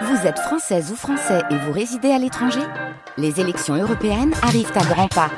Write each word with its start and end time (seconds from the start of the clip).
Vous 0.00 0.26
êtes 0.26 0.38
française 0.38 0.90
ou 0.90 0.96
français 0.96 1.42
et 1.50 1.56
vous 1.56 1.72
résidez 1.72 2.10
à 2.10 2.18
l'étranger 2.18 2.62
Les 3.18 3.40
élections 3.40 3.74
européennes 3.74 4.32
arrivent 4.42 4.72
à 4.74 4.84
grands 4.84 5.08
pas. 5.08 5.30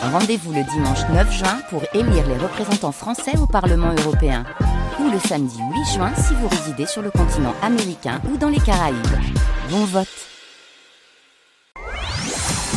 Rendez-vous 0.00 0.52
le 0.52 0.62
dimanche 0.62 1.00
9 1.12 1.32
juin 1.32 1.58
pour 1.70 1.82
élire 1.92 2.26
les 2.28 2.36
représentants 2.38 2.92
français 2.92 3.36
au 3.38 3.46
Parlement 3.46 3.92
européen. 4.04 4.44
Ou 5.00 5.10
le 5.10 5.18
samedi 5.18 5.58
8 5.58 5.94
juin 5.94 6.12
si 6.14 6.34
vous 6.34 6.46
résidez 6.48 6.86
sur 6.86 7.02
le 7.02 7.10
continent 7.10 7.54
américain 7.62 8.20
ou 8.32 8.36
dans 8.36 8.48
les 8.48 8.60
Caraïbes. 8.60 8.96
Bon 9.70 9.84
vote 9.84 10.06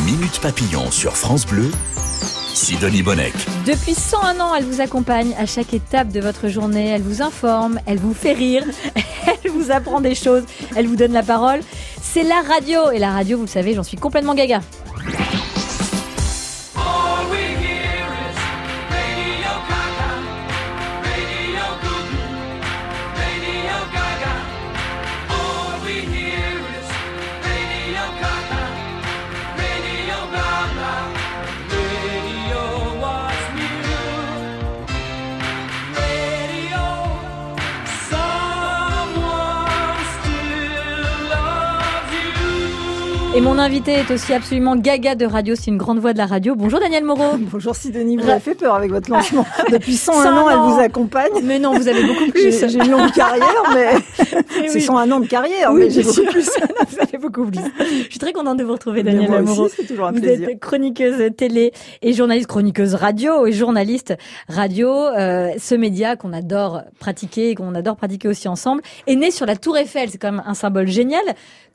Minute 0.04 0.40
Papillon 0.40 0.90
sur 0.90 1.16
France 1.16 1.46
Bleu, 1.46 1.70
Sidonie 2.54 3.02
Bonnec. 3.02 3.34
Depuis 3.66 3.94
101 3.94 4.40
ans, 4.40 4.54
elle 4.54 4.64
vous 4.64 4.80
accompagne 4.80 5.34
à 5.38 5.46
chaque 5.46 5.72
étape 5.74 6.08
de 6.08 6.20
votre 6.20 6.48
journée. 6.48 6.88
Elle 6.88 7.02
vous 7.02 7.22
informe, 7.22 7.78
elle 7.86 7.98
vous 7.98 8.14
fait 8.14 8.32
rire, 8.32 8.64
vous 9.50 9.70
apprend 9.70 10.00
des 10.00 10.14
choses, 10.14 10.44
elle 10.76 10.86
vous 10.86 10.96
donne 10.96 11.12
la 11.12 11.22
parole. 11.22 11.60
C'est 12.02 12.22
la 12.22 12.40
radio. 12.40 12.90
Et 12.90 12.98
la 12.98 13.10
radio, 13.10 13.36
vous 13.36 13.44
le 13.44 13.48
savez, 13.48 13.74
j'en 13.74 13.82
suis 13.82 13.96
complètement 13.96 14.34
gaga. 14.34 14.60
Et 43.40 43.42
mon 43.42 43.58
invité 43.58 43.92
est 43.92 44.10
aussi 44.10 44.34
absolument 44.34 44.76
gaga 44.76 45.14
de 45.14 45.24
radio. 45.24 45.54
C'est 45.56 45.70
une 45.70 45.78
grande 45.78 45.98
voix 45.98 46.12
de 46.12 46.18
la 46.18 46.26
radio. 46.26 46.54
Bonjour 46.54 46.78
Daniel 46.78 47.04
Moreau. 47.04 47.38
Bonjour 47.38 47.74
Sidonie, 47.74 48.18
vous 48.18 48.28
avez 48.28 48.38
fait 48.38 48.54
peur 48.54 48.74
avec 48.74 48.90
votre 48.90 49.10
lancement. 49.10 49.46
Depuis 49.72 49.96
101 49.96 50.24
101 50.24 50.36
ans, 50.36 50.50
elle 50.50 50.74
vous 50.74 50.78
accompagne. 50.78 51.32
Mais 51.44 51.58
non, 51.58 51.72
vous 51.72 51.88
avez 51.88 52.04
beaucoup 52.04 52.30
plus. 52.30 52.50
j'ai 52.68 52.78
une 52.78 52.90
longue 52.90 53.10
carrière, 53.12 53.62
mais 53.72 53.92
c'est 54.68 54.74
oui. 54.74 54.80
101 54.82 55.10
ans 55.10 55.20
de 55.20 55.26
carrière, 55.26 55.72
Oui, 55.72 55.84
mais 55.84 55.90
j'ai 55.90 56.02
beaucoup 56.02 56.30
plus. 56.30 56.50
Beaucoup 57.20 57.46
plus. 57.46 57.60
Je 58.04 58.10
suis 58.10 58.18
très 58.18 58.32
contente 58.32 58.58
de 58.58 58.64
vous 58.64 58.72
retrouver, 58.72 59.02
Daniel 59.02 59.32
un 59.32 59.42
Vous 59.42 60.24
êtes 60.24 60.60
chroniqueuse 60.60 61.30
télé 61.36 61.72
et 62.02 62.12
journaliste, 62.12 62.48
chroniqueuse 62.48 62.94
radio 62.94 63.46
et 63.46 63.52
journaliste 63.52 64.14
radio. 64.48 64.90
Euh, 64.90 65.52
ce 65.58 65.74
média 65.74 66.16
qu'on 66.16 66.32
adore 66.32 66.82
pratiquer 66.98 67.50
et 67.50 67.54
qu'on 67.54 67.74
adore 67.74 67.96
pratiquer 67.96 68.28
aussi 68.28 68.48
ensemble 68.48 68.82
est 69.06 69.16
né 69.16 69.30
sur 69.30 69.46
la 69.46 69.56
Tour 69.56 69.76
Eiffel. 69.76 70.10
C'est 70.10 70.18
quand 70.18 70.32
même 70.32 70.42
un 70.46 70.54
symbole 70.54 70.88
génial. 70.88 71.22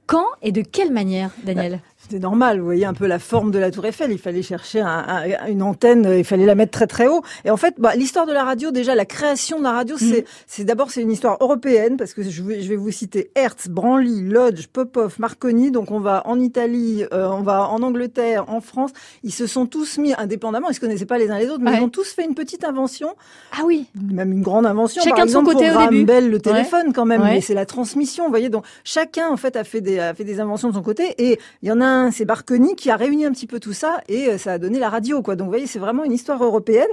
Quand 0.08 0.26
et 0.42 0.52
de 0.52 0.62
quelle 0.62 0.92
manière, 0.92 1.32
Daniel? 1.44 1.80
C'était 2.08 2.20
normal, 2.20 2.60
vous 2.60 2.66
voyez 2.66 2.86
un 2.86 2.94
peu 2.94 3.08
la 3.08 3.18
forme 3.18 3.50
de 3.50 3.58
la 3.58 3.72
Tour 3.72 3.84
Eiffel. 3.88 4.12
Il 4.12 4.20
fallait 4.20 4.44
chercher 4.44 4.80
un- 4.80 5.06
un- 5.08 5.48
une 5.48 5.64
antenne, 5.64 6.08
il 6.16 6.24
fallait 6.24 6.46
la 6.46 6.54
mettre 6.54 6.72
très 6.72 6.86
très 6.86 7.08
haut. 7.08 7.24
Et 7.46 7.50
en 7.50 7.58
fait, 7.58 7.74
bah, 7.80 7.96
l'histoire 7.96 8.28
de 8.28 8.32
la 8.32 8.44
radio, 8.44 8.70
déjà 8.70 8.94
la 8.94 9.06
création 9.06 9.58
de 9.58 9.64
la 9.64 9.72
radio, 9.72 9.96
c'est 9.98 10.24
c'est 10.46 10.66
d'abord 10.66 10.92
c'est 10.92 11.02
une 11.02 11.12
histoire 11.12 11.38
européenne 11.42 11.98
parce 11.98 12.14
que 12.14 12.22
je 12.22 12.44
vais, 12.44 12.62
je 12.62 12.70
vais 12.70 12.76
vous 12.76 12.92
citer 12.92 13.32
Hertz, 13.34 13.70
Branly, 13.70 14.22
Lodge, 14.22 14.68
Popov, 14.68 15.16
Marconi. 15.18 15.72
Donc 15.72 15.90
on 15.90 16.00
va 16.00 16.22
en 16.28 16.40
Italie, 16.40 17.04
euh, 17.12 17.28
on 17.32 17.42
va 17.42 17.68
en 17.70 17.82
Angleterre, 17.82 18.46
en 18.50 18.62
France. 18.62 18.92
Ils 19.24 19.34
se 19.34 19.48
sont 19.48 19.66
tous 19.66 19.98
mis 19.98 20.14
indépendamment. 20.16 20.70
Ils 20.70 20.76
se 20.76 20.80
connaissaient 20.80 21.08
pas 21.08 21.18
les 21.18 21.32
uns 21.32 21.40
les 21.40 21.50
autres, 21.50 21.62
mais 21.64 21.72
Ouais. 21.72 21.78
ils 21.80 21.84
ont 21.84 21.90
tous 21.90 22.14
fait 22.14 22.24
une 22.24 22.36
petite 22.36 22.66
invention 22.66 23.16
Ah 23.52 23.64
oui. 23.66 23.88
même 24.14 24.32
une 24.32 24.44
grande 24.44 24.68
invention. 24.68 25.02
Chacun 25.02 25.16
Par 25.16 25.26
de 25.26 25.32
son 25.32 25.44
côté 25.44 25.72
pour 25.72 25.82
au 25.82 25.90
début. 25.90 26.06
Bell, 26.06 26.30
le 26.30 26.40
téléphone 26.40 26.94
quand 26.94 27.06
même, 27.06 27.22
Ouais. 27.24 27.32
mais 27.36 27.42
c'est 27.42 27.56
la 27.56 27.66
transmission, 27.66 28.26
vous 28.26 28.30
voyez. 28.30 28.50
Donc 28.50 28.64
chacun 28.84 29.28
en 29.30 29.38
fait 29.38 29.56
a 29.56 29.64
fait 29.64 29.82
des 29.82 29.98
a 29.98 30.14
fait 30.14 30.24
des 30.24 30.40
inventions 30.40 30.70
de 30.70 30.76
son 30.76 30.84
côté, 30.84 31.16
et 31.18 31.40
il 31.64 31.70
y 31.70 31.72
en 31.72 31.82
a 31.82 31.86
un, 31.86 31.95
c'est 32.12 32.26
Marconi 32.26 32.76
qui 32.76 32.90
a 32.90 32.96
réuni 32.96 33.26
un 33.26 33.32
petit 33.32 33.48
peu 33.48 33.60
tout 33.60 33.74
ça, 33.74 34.02
et 34.10 34.28
euh, 34.30 34.38
ça 34.38 34.54
a 34.54 34.58
donné 34.58 34.80
la 34.80 34.90
radio, 34.90 35.22
quoi. 35.22 35.36
Donc 35.36 35.46
vous 35.46 35.52
voyez, 35.52 35.68
c'est 35.68 35.80
vraiment 35.80 36.04
une 36.04 36.12
histoire 36.14 36.44
européenne. 36.44 36.86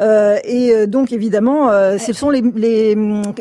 Euh, 0.00 0.36
et 0.44 0.72
euh, 0.74 0.86
donc 0.86 1.12
évidemment, 1.12 1.70
euh, 1.70 1.98
ce 1.98 2.12
sont 2.12 2.30
les, 2.30 2.40
les 2.54 2.94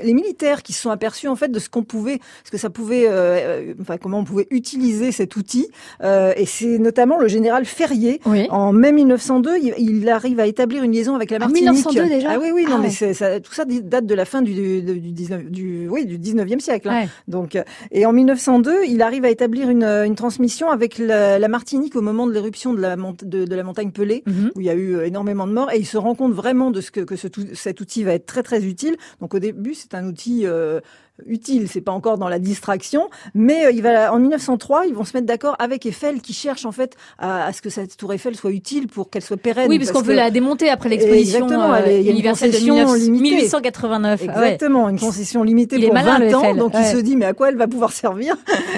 les 0.04 0.14
militaires 0.14 0.64
qui 0.64 0.74
se 0.74 0.82
sont 0.82 0.90
aperçus 0.92 1.28
en 1.28 1.36
fait 1.36 1.50
de 1.52 1.60
ce 1.60 1.70
qu'on 1.70 1.84
pouvait, 1.84 2.20
ce 2.44 2.52
que 2.52 2.58
ça 2.58 2.70
pouvait, 2.70 3.06
euh, 3.08 3.74
enfin 3.82 3.98
comment 3.98 4.20
on 4.20 4.24
pouvait 4.24 4.48
utiliser 4.52 5.12
cet 5.12 5.36
outil. 5.36 5.68
Et 6.04 6.46
c'est 6.46 6.78
notamment 6.80 7.18
le 7.20 7.28
général 7.28 7.66
Ferrier. 7.66 8.22
Oui. 8.26 8.48
En 8.50 8.72
mai 8.74 8.92
1902, 8.92 9.58
il, 9.62 9.74
il 9.78 10.10
arrive 10.10 10.40
à 10.40 10.48
établir 10.48 10.84
une 10.84 10.92
liaison 10.92 11.16
avec 11.16 11.32
la 11.32 11.38
En 11.38 11.40
Martinique. 11.42 11.64
1902 11.72 12.10
déjà 12.10 12.30
Ah 12.34 12.38
oui, 12.42 12.50
oui, 12.54 12.64
non, 12.66 12.74
Ah 12.76 12.78
mais 12.80 12.88
ouais. 12.88 12.94
c'est, 12.94 13.14
ça, 13.14 13.40
tout 13.40 13.54
ça 13.54 13.66
date 13.66 14.06
de 14.06 14.16
la 14.16 14.26
fin 14.26 14.42
du, 14.42 14.54
du, 14.54 14.82
du 14.82 15.12
19, 15.12 15.44
du, 15.46 15.88
oui, 15.90 16.06
du 16.06 16.18
19e 16.18 16.60
siècle. 16.60 16.90
hein. 16.90 17.02
Ouais. 17.04 17.10
Donc, 17.28 17.58
et 17.92 18.06
en 18.06 18.14
1902, 18.14 18.86
il 18.88 19.02
arrive 19.02 19.26
à 19.26 19.30
établir 19.30 19.70
une, 19.70 19.84
une 19.84 20.16
transmission 20.16 20.70
avec 20.70 20.98
la, 21.08 21.40
la 21.40 21.48
Martinique 21.48 21.96
au 21.96 22.02
moment 22.02 22.28
de 22.28 22.34
l'éruption 22.34 22.74
de 22.74 22.82
la, 22.82 22.96
mont- 22.96 23.16
de, 23.22 23.46
de 23.46 23.56
la 23.56 23.64
montagne 23.64 23.92
Pelée, 23.92 24.24
Mhm. 24.28 24.52
où 24.56 24.62
il 24.62 24.68
y 24.68 24.70
a 24.70 24.76
eu 24.76 24.96
euh, 24.96 25.06
énormément 25.08 25.48
de 25.48 25.54
morts, 25.54 25.72
et 25.72 25.78
il 25.80 25.86
se 25.86 25.98
rend 25.98 26.14
compte 26.16 26.34
vraiment 26.34 26.70
de 26.72 26.82
ce 26.82 26.92
que, 26.92 27.02
que 27.02 27.16
ce 27.16 27.28
tout- 27.28 27.48
cet 27.54 27.82
outil 27.82 28.04
va 28.04 28.14
être 28.14 28.26
très 28.26 28.44
très 28.44 28.64
utile. 28.66 28.98
Donc 29.22 29.34
au 29.34 29.40
début, 29.40 29.74
c'est 29.74 29.94
un 29.96 30.06
outil 30.08 30.46
euh, 30.46 30.80
utile, 31.26 31.68
c'est 31.68 31.82
pas 31.82 31.92
encore 31.92 32.18
dans 32.18 32.30
la 32.30 32.40
distraction, 32.40 33.10
mais 33.34 33.66
euh, 33.66 33.72
il 33.72 33.82
va 33.82 34.14
en 34.14 34.20
1903, 34.20 34.86
ils 34.86 34.94
vont 34.94 35.04
se 35.04 35.16
mettre 35.16 35.26
d'accord 35.26 35.56
avec 35.60 35.86
Eiffel, 35.86 36.22
qui 36.22 36.34
cherche 36.34 36.66
en 36.66 36.72
fait 36.72 36.96
à, 37.18 37.46
à 37.46 37.54
ce 37.54 37.62
que 37.62 37.70
cette 37.70 37.98
tour 37.98 38.14
Eiffel 38.14 38.36
soit 38.36 38.52
utile 38.52 38.88
pour 38.88 39.10
qu'elle 39.10 39.24
soit 39.24 39.38
pérenne. 39.38 39.70
Oui, 39.70 39.80
parce 39.80 39.92
qu'on 39.92 40.02
veut 40.02 40.14
la 40.14 40.30
démonter 40.30 40.70
après 40.70 40.90
l'exposition 40.90 41.46
Exactement, 41.46 41.74
euh, 41.74 42.02
universelle 42.02 42.52
de 42.52 42.58
concession 42.58 42.76
19 42.76 43.00
limitée. 43.00 43.36
1889. 43.36 44.22
Ah 44.22 44.26
ouais. 44.26 44.46
Exactement, 44.46 44.90
une 44.90 45.00
concession 45.00 45.44
limitée 45.44 45.78
Il 45.78 45.84
est 45.86 45.88
pour 45.88 45.96
malin, 45.96 46.20
20 46.20 46.26
le 46.26 46.36
ans, 46.36 46.56
donc 46.56 46.74
ouais. 46.74 46.82
il 46.82 46.98
se 46.98 47.02
dit 47.02 47.16
mais 47.16 47.26
à 47.26 47.34
quoi 47.34 47.50
elle 47.50 47.58
va 47.58 47.68
pouvoir 47.68 47.92
servir? 47.94 48.36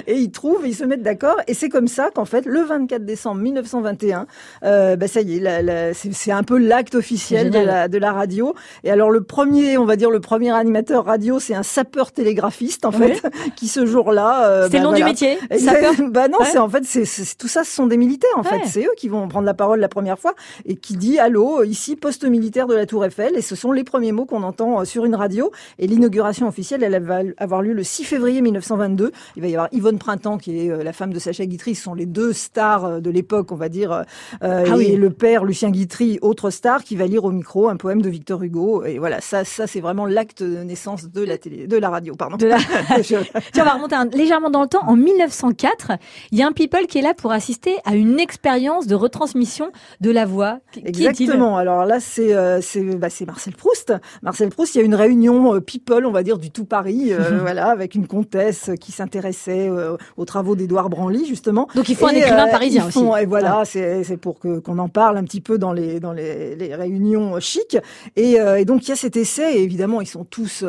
Et 0.07 0.15
ils 0.15 0.31
trouvent, 0.31 0.65
ils 0.65 0.75
se 0.75 0.83
mettent 0.83 1.03
d'accord, 1.03 1.37
et 1.47 1.53
c'est 1.53 1.69
comme 1.69 1.87
ça 1.87 2.09
qu'en 2.13 2.25
fait, 2.25 2.45
le 2.45 2.61
24 2.61 3.05
décembre 3.05 3.41
1921, 3.41 4.27
euh, 4.63 4.95
bah 4.95 5.07
ça 5.07 5.21
y 5.21 5.37
est, 5.37 5.93
c'est 5.93 6.31
un 6.31 6.43
peu 6.43 6.57
l'acte 6.57 6.95
officiel 6.95 7.49
de 7.49 7.59
la, 7.59 7.87
de 7.87 7.97
la 7.97 8.11
radio. 8.11 8.53
Et 8.83 8.91
alors 8.91 9.11
le 9.11 9.23
premier, 9.23 9.77
on 9.77 9.85
va 9.85 9.95
dire 9.95 10.09
le 10.09 10.19
premier 10.19 10.51
animateur 10.51 11.05
radio, 11.05 11.39
c'est 11.39 11.55
un 11.55 11.63
sapeur 11.63 12.11
télégraphiste 12.29 12.85
en 12.85 12.91
fait, 12.91 13.21
qui 13.55 13.67
ce 13.67 13.85
jour-là. 13.85 14.45
euh, 14.45 14.63
C'était 14.65 14.77
bah, 14.77 14.83
le 14.83 14.83
nom 14.83 14.89
voilà. 14.91 15.05
du 15.05 15.11
métier 15.11 15.37
Bah 16.11 16.27
non, 16.27 16.39
Ouais. 16.39 16.45
c'est 16.51 16.57
en 16.59 16.69
fait, 16.69 16.83
c'est 16.85 17.05
c'est- 17.05 17.37
tout 17.37 17.47
ça, 17.47 17.63
ce 17.63 17.71
sont 17.71 17.87
des 17.87 17.97
militaires 17.97 18.29
en 18.35 18.41
Ouais. 18.43 18.49
fait. 18.61 18.67
C'est 18.67 18.83
eux 18.83 18.93
qui 18.97 19.09
vont 19.09 19.27
prendre 19.27 19.45
la 19.45 19.53
parole 19.53 19.79
la 19.79 19.87
première 19.89 20.19
fois 20.19 20.33
et 20.65 20.75
qui 20.75 20.95
dit 20.95 21.19
allô, 21.19 21.63
ici 21.63 21.95
poste 21.95 22.23
militaire 22.25 22.67
de 22.67 22.75
la 22.75 22.85
Tour 22.85 23.03
Eiffel. 23.05 23.35
Et 23.35 23.41
ce 23.41 23.55
sont 23.55 23.71
les 23.71 23.83
premiers 23.83 24.11
mots 24.11 24.25
qu'on 24.25 24.43
entend 24.43 24.79
euh, 24.81 24.85
sur 24.85 25.05
une 25.05 25.15
radio. 25.15 25.51
Et 25.79 25.87
l'inauguration 25.87 26.47
officielle, 26.47 26.83
elle 26.83 27.01
va 27.03 27.21
avoir 27.37 27.61
lieu 27.61 27.73
le 27.73 27.83
6 27.83 28.03
février 28.03 28.41
1922. 28.41 29.11
Il 29.35 29.41
va 29.41 29.47
y 29.47 29.53
avoir 29.55 29.69
Yvonne 29.71 29.97
Printemps 29.97 30.37
qui 30.37 30.65
est 30.67 30.69
euh, 30.71 30.83
la 30.83 30.93
femme 30.93 31.11
de 31.13 31.19
Sacha 31.19 31.45
Guitry. 31.45 31.75
Ce 31.75 31.83
sont 31.83 31.93
les 31.93 32.05
deux 32.05 32.33
stars 32.33 33.01
de 33.01 33.09
l'époque, 33.09 33.51
on 33.51 33.55
va 33.55 33.69
dire. 33.69 33.91
euh, 33.91 34.03
Ah 34.41 34.63
et 34.67 34.71
oui. 34.73 34.95
le 34.95 35.09
père 35.09 35.43
Lucien 35.45 35.71
Guitry, 35.71 36.19
autre 36.21 36.49
star, 36.51 36.83
qui 36.83 36.95
va 36.95 37.05
lire 37.05 37.23
au 37.25 37.31
micro 37.31 37.69
un 37.69 37.75
poème 37.77 38.01
de 38.01 38.09
Victor 38.09 38.41
Hugo. 38.43 38.83
Et 38.85 38.99
voilà, 38.99 39.19
ça, 39.21 39.43
ça 39.45 39.67
c'est 39.67 39.79
vraiment 39.81 40.05
l'acte 40.05 40.43
de 40.43 40.63
naissance 40.63 41.09
de 41.09 41.23
la 41.23 41.37
télé, 41.37 41.67
de 41.67 41.77
la 41.77 41.89
radio, 41.89 42.15
pardon. 42.19 42.37
De 42.37 42.45
la- 42.45 42.57
Je- 43.01 43.15
Tiens, 43.53 43.63
on 43.63 43.65
va 43.65 43.71
remonter 43.71 43.95
un- 43.95 44.05
légèrement 44.05 44.51
dans 44.51 44.61
le 44.61 44.67
temps. 44.67 44.83
En 44.87 44.95
1904, 44.95 45.93
il 46.31 46.37
y 46.37 46.43
a 46.43 46.47
un 46.47 46.51
people 46.51 46.85
qui 46.85 46.99
est 46.99 47.01
là 47.01 47.13
pour 47.15 47.31
assister 47.31 47.77
à 47.85 47.95
une 47.95 48.19
expérience 48.19 48.85
de 48.85 48.93
retransmission 48.93 49.71
de 50.01 50.11
la 50.11 50.25
voix. 50.25 50.59
Qui- 50.71 50.83
Exactement. 50.85 51.57
Alors 51.57 51.85
là, 51.85 51.99
c'est 51.99 52.33
euh, 52.35 52.59
bah, 52.97 53.09
c'est 53.09 53.25
Marcel 53.25 53.55
Proust. 53.55 53.93
Marcel 54.21 54.49
Proust. 54.49 54.75
Il 54.75 54.79
y 54.79 54.81
a 54.81 54.85
une 54.85 54.93
réunion 54.95 55.55
euh, 55.55 55.59
people, 55.61 56.05
on 56.05 56.11
va 56.11 56.21
dire, 56.21 56.37
du 56.37 56.51
tout 56.51 56.65
Paris, 56.65 57.11
euh, 57.13 57.39
voilà, 57.41 57.67
avec 57.69 57.95
une 57.95 58.05
comtesse 58.07 58.69
qui 58.79 58.91
s'intéressait 58.91 59.71
aux 60.17 60.25
travaux 60.25 60.55
d'Édouard 60.55 60.89
Branly, 60.89 61.25
justement. 61.25 61.67
Donc 61.75 61.89
il 61.89 61.95
faut 61.95 62.07
un 62.07 62.11
écrivain 62.11 62.47
parisien 62.47 62.83
ils 62.85 62.87
aussi. 62.89 63.21
Et 63.23 63.25
voilà, 63.25 63.63
c'est 63.65 64.03
c'est 64.03 64.17
pour 64.17 64.39
que 64.39 64.59
qu'on 64.59 64.77
en 64.77 64.89
parle 64.89 65.17
un 65.17 65.23
petit 65.23 65.41
peu 65.41 65.57
dans 65.57 65.71
les 65.73 65.99
dans 65.99 66.13
les, 66.13 66.55
les 66.55 66.75
réunions 66.75 67.39
chic. 67.39 67.77
Et, 68.15 68.33
et 68.33 68.65
donc 68.65 68.85
il 68.87 68.89
y 68.89 68.91
a 68.91 68.95
cet 68.95 69.15
essai. 69.15 69.57
Et 69.57 69.63
évidemment, 69.63 70.01
ils 70.01 70.07
sont 70.07 70.25
tous 70.25 70.63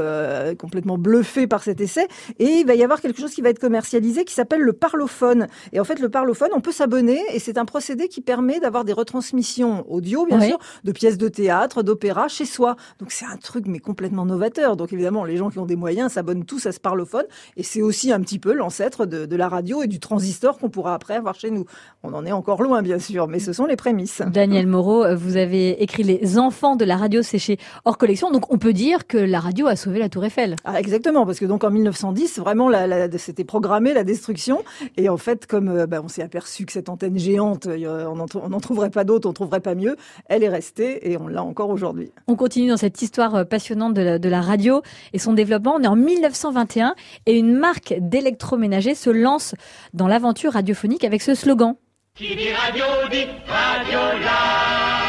complètement 0.58 0.98
bluffés 0.98 1.39
par 1.46 1.62
cet 1.62 1.80
essai. 1.80 2.06
Et 2.38 2.46
il 2.46 2.66
va 2.66 2.74
y 2.74 2.82
avoir 2.82 3.00
quelque 3.00 3.20
chose 3.20 3.32
qui 3.32 3.42
va 3.42 3.50
être 3.50 3.58
commercialisé 3.58 4.24
qui 4.24 4.34
s'appelle 4.34 4.60
le 4.60 4.72
parlophone. 4.72 5.46
Et 5.72 5.80
en 5.80 5.84
fait, 5.84 5.98
le 5.98 6.08
parlophone, 6.08 6.50
on 6.54 6.60
peut 6.60 6.72
s'abonner 6.72 7.20
et 7.32 7.38
c'est 7.38 7.58
un 7.58 7.64
procédé 7.64 8.08
qui 8.08 8.20
permet 8.20 8.60
d'avoir 8.60 8.84
des 8.84 8.92
retransmissions 8.92 9.84
audio, 9.90 10.26
bien 10.26 10.40
sûr, 10.40 10.58
de 10.84 10.92
pièces 10.92 11.18
de 11.18 11.28
théâtre, 11.28 11.82
d'opéra 11.82 12.28
chez 12.28 12.44
soi. 12.44 12.76
Donc 12.98 13.12
c'est 13.12 13.26
un 13.26 13.36
truc 13.36 13.66
mais 13.66 13.78
complètement 13.78 14.24
novateur. 14.24 14.76
Donc 14.76 14.92
évidemment, 14.92 15.24
les 15.24 15.36
gens 15.36 15.50
qui 15.50 15.58
ont 15.58 15.66
des 15.66 15.76
moyens 15.76 16.12
s'abonnent 16.12 16.44
tous 16.44 16.66
à 16.66 16.72
ce 16.72 16.80
parlophone 16.80 17.24
et 17.56 17.62
c'est 17.62 17.82
aussi 17.82 18.12
un 18.12 18.20
petit 18.20 18.38
peu 18.38 18.52
l'ancêtre 18.52 19.06
de, 19.06 19.26
de 19.26 19.36
la 19.36 19.48
radio 19.48 19.82
et 19.82 19.86
du 19.86 20.00
transistor 20.00 20.58
qu'on 20.58 20.70
pourra 20.70 20.94
après 20.94 21.14
avoir 21.14 21.34
chez 21.34 21.50
nous. 21.50 21.64
On 22.02 22.12
en 22.14 22.24
est 22.24 22.32
encore 22.32 22.62
loin, 22.62 22.82
bien 22.82 22.98
sûr, 22.98 23.28
mais 23.28 23.38
ce 23.38 23.52
sont 23.52 23.66
les 23.66 23.76
prémices. 23.76 24.22
Daniel 24.26 24.66
Moreau, 24.66 25.04
vous 25.16 25.36
avez 25.36 25.82
écrit 25.82 26.02
Les 26.02 26.38
enfants 26.38 26.76
de 26.76 26.84
la 26.84 26.96
radio 26.96 27.22
séchée 27.22 27.58
hors 27.84 27.98
collection. 27.98 28.30
Donc 28.30 28.52
on 28.52 28.58
peut 28.58 28.72
dire 28.72 29.06
que 29.06 29.18
la 29.18 29.40
radio 29.40 29.66
a 29.66 29.76
sauvé 29.76 29.98
la 29.98 30.08
Tour 30.08 30.24
Eiffel. 30.24 30.56
Ah, 30.64 30.80
exactement. 30.80 31.19
Parce 31.26 31.38
que 31.38 31.44
donc 31.46 31.64
en 31.64 31.70
1910, 31.70 32.38
vraiment, 32.38 32.68
la, 32.68 32.86
la- 32.86 33.18
c'était 33.18 33.44
programmé 33.44 33.92
la 33.94 34.04
destruction. 34.04 34.62
Et 34.96 35.08
en 35.08 35.16
fait, 35.16 35.46
comme 35.46 35.68
euh, 35.68 35.86
bah, 35.86 36.00
on 36.04 36.08
s'est 36.08 36.22
aperçu 36.22 36.66
que 36.66 36.72
cette 36.72 36.88
antenne 36.88 37.18
géante, 37.18 37.66
euh, 37.66 38.06
on 38.06 38.48
n'en 38.48 38.60
trouverait 38.60 38.90
pas 38.90 39.04
d'autre, 39.04 39.28
on 39.28 39.32
trouverait 39.32 39.60
pas 39.60 39.74
mieux, 39.74 39.96
elle 40.26 40.42
est 40.42 40.48
restée 40.48 41.10
et 41.10 41.16
on 41.16 41.26
l'a 41.28 41.42
encore 41.42 41.70
aujourd'hui. 41.70 42.10
On 42.26 42.36
continue 42.36 42.68
dans 42.68 42.76
cette 42.76 43.00
histoire 43.02 43.34
euh, 43.34 43.44
passionnante 43.44 43.94
de 43.94 44.02
la, 44.02 44.18
de 44.18 44.28
la 44.28 44.40
radio 44.40 44.82
et 45.12 45.18
son 45.18 45.32
développement. 45.32 45.74
On 45.78 45.82
est 45.82 45.86
en 45.88 45.96
1921 45.96 46.94
et 47.26 47.38
une 47.38 47.54
marque 47.56 47.94
d'électroménager 47.98 48.94
se 48.94 49.10
lance 49.10 49.54
dans 49.94 50.08
l'aventure 50.08 50.52
radiophonique 50.52 51.04
avec 51.04 51.22
ce 51.22 51.34
slogan. 51.34 51.74
Qui 52.14 52.36
dit 52.36 52.52
radio 52.52 52.84
dit 53.10 53.26
Radiola. 53.46 54.99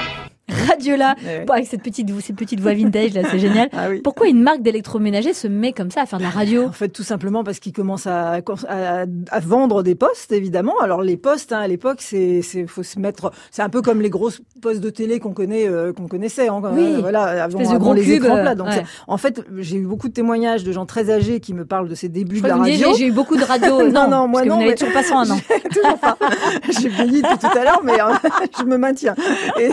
Radiola. 0.69 1.15
Ouais. 1.25 1.45
Bon, 1.45 1.53
avec 1.53 1.67
cette 1.67 1.83
petite, 1.83 2.09
voix- 2.09 2.21
cette 2.21 2.35
petite 2.35 2.59
voix 2.59 2.73
vintage 2.73 3.13
là, 3.13 3.21
c'est 3.29 3.39
génial. 3.39 3.69
Ah 3.77 3.87
oui. 3.89 4.01
Pourquoi 4.01 4.27
une 4.27 4.41
marque 4.41 4.61
d'électroménager 4.61 5.33
se 5.33 5.47
met 5.47 5.71
comme 5.71 5.91
ça 5.91 6.01
à 6.01 6.05
faire 6.05 6.19
de 6.19 6.23
la 6.23 6.29
radio? 6.29 6.65
En 6.65 6.71
fait, 6.71 6.89
tout 6.89 7.03
simplement 7.03 7.43
parce 7.43 7.59
qu'ils 7.59 7.73
commencent 7.73 8.07
à, 8.07 8.39
à, 8.67 9.05
à 9.31 9.39
vendre 9.39 9.81
des 9.83 9.95
postes, 9.95 10.31
évidemment. 10.31 10.73
Alors 10.81 11.01
les 11.01 11.17
postes, 11.17 11.51
hein, 11.53 11.59
à 11.59 11.67
l'époque, 11.67 11.97
c'est, 12.01 12.41
faut 12.67 12.83
se 12.83 12.99
mettre, 12.99 13.31
c'est 13.51 13.61
un 13.61 13.69
peu 13.69 13.81
comme 13.81 14.01
les 14.01 14.09
grosses 14.09 14.41
postes 14.61 14.81
de 14.81 14.89
télé 14.89 15.19
qu'on 15.19 15.33
connaît, 15.33 15.67
euh, 15.67 15.93
qu'on 15.93 16.07
connaissait. 16.07 16.47
hein, 16.49 16.61
Oui. 16.73 16.95
euh, 16.95 16.97
voilà, 17.01 17.43
avant, 17.43 17.59
avant 17.59 17.77
gros 17.77 17.93
les 17.93 18.03
cube, 18.03 18.23
écrans 18.23 18.37
euh, 18.37 18.41
plats. 18.41 18.55
Donc, 18.55 18.67
ouais. 18.67 18.83
en 19.07 19.17
fait, 19.17 19.41
j'ai 19.57 19.77
eu 19.77 19.85
beaucoup 19.85 20.07
de 20.09 20.13
témoignages 20.13 20.63
de 20.63 20.71
gens 20.71 20.85
très 20.85 21.09
âgés 21.11 21.39
qui 21.39 21.53
me 21.53 21.65
parlent 21.65 21.87
de 21.89 21.95
ces 21.95 22.09
débuts 22.09 22.37
Je 22.37 22.43
de 22.43 22.47
la 22.47 22.55
radio. 22.57 22.89
j'ai 22.97 23.07
eu 23.07 23.11
beaucoup 23.11 23.37
de 23.37 23.43
radio. 23.43 23.81
Non, 23.91 24.07
non, 24.09 24.27
moi 24.27 24.41
parce 24.41 24.43
que 24.43 24.49
non, 24.49 24.55
Vous 24.59 24.65
mais- 24.67 24.75
toujours 24.75 24.93
pas 24.93 25.03
101 25.03 25.29
ans. 25.31 25.39
Toujours 25.73 25.97
pas. 25.97 26.17
J'ai 26.79 26.89
vieilli 26.89 27.21
tout 27.21 27.47
à 27.57 27.63
l'heure, 27.63 27.81
mais 27.83 27.93
je 28.59 28.63
me 28.65 28.77
maintiens. 28.77 29.15
Et 29.59 29.69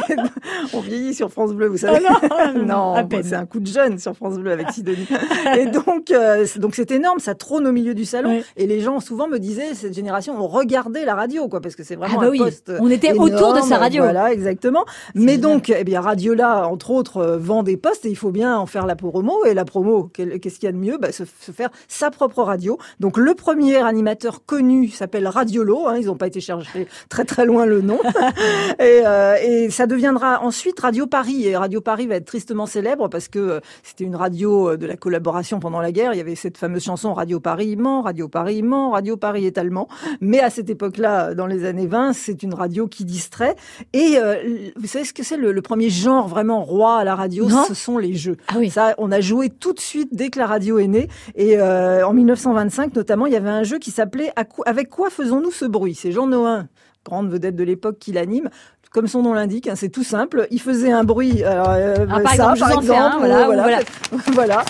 on 0.79 0.81
vieillit 0.81 1.15
sur 1.15 1.31
France 1.31 1.53
Bleu, 1.53 1.67
vous 1.69 1.77
savez. 1.79 2.01
non, 2.65 2.95
à 2.95 3.05
peine. 3.05 3.23
c'est 3.23 3.35
un 3.35 3.47
coup 3.47 3.61
de 3.61 3.67
jeune 3.67 3.99
sur 3.99 4.15
France 4.15 4.37
Bleu 4.39 4.53
avec 4.53 4.71
Sidonie. 4.71 5.07
Et 5.59 5.67
donc, 5.67 6.11
euh, 6.11 6.45
c'est- 6.47 6.59
donc 6.59 6.75
c'est 6.75 6.91
énorme, 6.91 7.19
ça 7.19 7.35
trône 7.35 7.67
au 7.67 7.73
milieu 7.73 7.95
du 7.95 8.05
salon. 8.05 8.31
Ouais. 8.31 8.45
Et 8.57 8.67
les 8.67 8.81
gens 8.81 9.01
souvent 9.01 9.29
me 9.29 9.39
disaient, 9.39 9.75
cette 9.75 9.95
génération, 9.95 10.35
on 10.39 10.47
regardait 10.47 11.05
la 11.05 11.15
radio, 11.15 11.49
quoi, 11.49 11.61
parce 11.61 11.77
que 11.77 11.83
c'est 11.85 11.97
vraiment 11.97 12.19
Ah 12.21 12.27
bah 12.27 12.33
un 12.35 12.39
poste. 12.39 12.73
on 12.81 12.91
était 12.91 13.13
autour 13.13 13.55
de 13.55 13.61
sa 13.61 13.79
radio. 13.79 14.03
Voilà, 14.03 14.33
exactement. 14.33 14.85
Mais 15.15 15.33
génial. 15.33 15.41
donc, 15.41 15.73
eh 15.77 15.85
bien, 15.85 16.01
Radiola, 16.01 16.67
entre 16.69 16.91
autres, 16.91 17.19
euh, 17.19 17.37
vend 17.39 17.63
des 17.63 17.77
postes 17.77 18.05
et 18.07 18.11
il 18.11 18.17
faut 18.17 18.31
bien 18.31 18.57
en 18.57 18.67
faire 18.67 18.87
la 18.87 18.97
promo. 18.97 19.45
Et 19.45 19.55
la 19.55 19.65
promo, 19.65 20.11
qu'est-ce 20.13 20.55
qu'il 20.59 20.65
y 20.65 20.69
a 20.69 20.73
de 20.73 20.77
mieux? 20.77 20.99
Bah, 20.99 21.13
se, 21.13 21.25
se 21.41 21.53
faire 21.53 21.71
sa 21.89 22.11
propre 22.11 22.43
radio. 22.43 22.79
Donc, 23.01 23.17
le 23.17 23.35
premier 23.35 23.77
animateur 23.77 24.45
connu 24.45 24.89
s'appelle 24.89 25.27
Radiolo. 25.27 25.87
Hein, 25.89 25.97
ils 26.01 26.07
n'ont 26.07 26.17
pas 26.17 26.27
été 26.27 26.41
chercher 26.41 26.87
très 27.09 27.25
très 27.25 27.45
loin 27.47 27.67
le 27.67 27.81
nom. 27.81 27.99
et, 28.79 29.03
euh, 29.07 29.35
et 29.43 29.71
ça 29.71 29.87
deviendra 29.87 30.43
ensuite 30.43 30.68
Radio 30.79 31.07
Paris. 31.07 31.47
Et 31.47 31.57
Radio 31.57 31.81
Paris 31.81 32.07
va 32.07 32.17
être 32.17 32.27
tristement 32.27 32.67
célèbre 32.67 33.09
parce 33.09 33.29
que 33.29 33.39
euh, 33.39 33.61
c'était 33.83 34.05
une 34.05 34.17
radio 34.17 34.71
euh, 34.71 34.77
de 34.77 34.87
la 34.87 34.97
collaboration 34.97 35.61
pendant 35.61 35.81
la 35.81 35.93
guerre. 35.93 36.13
Il 36.15 36.19
y 36.19 36.21
avait 36.21 36.35
cette 36.35 36.59
fameuse 36.59 36.85
chanson 36.85 37.15
Radio 37.15 37.41
Paris 37.41 37.77
ment, 37.77 38.03
Radio 38.03 38.29
Paris 38.29 38.63
ment, 38.63 38.91
Radio 38.91 39.17
Paris 39.17 39.47
est 39.47 39.59
allemand. 39.59 39.89
Mais 40.21 40.41
à 40.41 40.51
cette 40.51 40.71
époque-là, 40.71 41.35
dans 41.35 41.47
les 41.47 41.65
années 41.65 41.87
20, 41.87 42.13
c'est 42.13 42.43
une 42.43 42.55
radio 42.55 42.87
qui 42.89 43.05
distrait. 43.05 43.57
Et 43.93 44.19
euh, 44.19 44.71
vous 44.77 44.87
savez 44.87 45.05
ce 45.05 45.13
que 45.13 45.23
c'est 45.23 45.37
le, 45.37 45.53
le 45.53 45.63
premier 45.63 45.91
genre 45.91 46.29
vraiment 46.29 46.63
roi 46.63 46.99
à 46.99 47.05
la 47.05 47.15
radio? 47.15 47.49
Non. 47.49 47.65
Ce 47.67 47.75
sont 47.75 47.99
les 47.99 48.15
jeux. 48.15 48.37
Ah 48.49 48.55
oui. 48.59 48.71
Ça, 48.71 48.95
on 48.99 49.11
a 49.11 49.21
joué 49.21 49.51
tout 49.51 49.73
de 49.73 49.81
suite 49.81 50.11
dès 50.13 50.31
que 50.31 50.39
la 50.39 50.47
radio 50.47 50.79
est 50.79 50.87
née. 50.87 51.09
Et 51.35 51.59
euh, 51.59 52.07
en 52.07 52.13
1925, 52.13 52.95
notamment, 52.95 53.27
il 53.27 53.33
y 53.33 53.37
avait 53.37 53.49
un 53.49 53.63
jeu 53.63 53.79
qui 53.79 53.91
s'appelait 53.91 54.33
Avec 54.67 54.89
quoi 54.89 55.11
faisons-nous 55.11 55.51
ce 55.51 55.65
bruit? 55.65 55.95
C'est 55.95 56.13
Jean 56.13 56.27
Nohain, 56.27 56.69
grande 57.05 57.31
vedette 57.31 57.57
de 57.57 57.65
l'époque, 57.65 57.99
qui 57.99 58.13
l'anime. 58.13 58.51
Comme 58.93 59.07
son 59.07 59.23
nom 59.23 59.35
l'indique, 59.35 59.69
hein, 59.69 59.75
c'est 59.77 59.91
tout 59.91 60.03
simple. 60.05 60.47
Il 60.51 60.61
faisait 60.61 60.91
un 60.93 61.05
bruit. 61.05 61.45
alors, 61.45 61.71
euh, 61.71 62.07
Ah, 62.11 62.21
par 62.21 62.35
ça, 62.35 62.53
exemple, 62.53 62.91
un, 62.93 63.17
ou, 63.17 63.19
voilà, 63.19 63.43
ou 63.43 63.47
voilà. 63.47 63.63
voilà. 63.63 63.79
Voilà. 64.33 64.65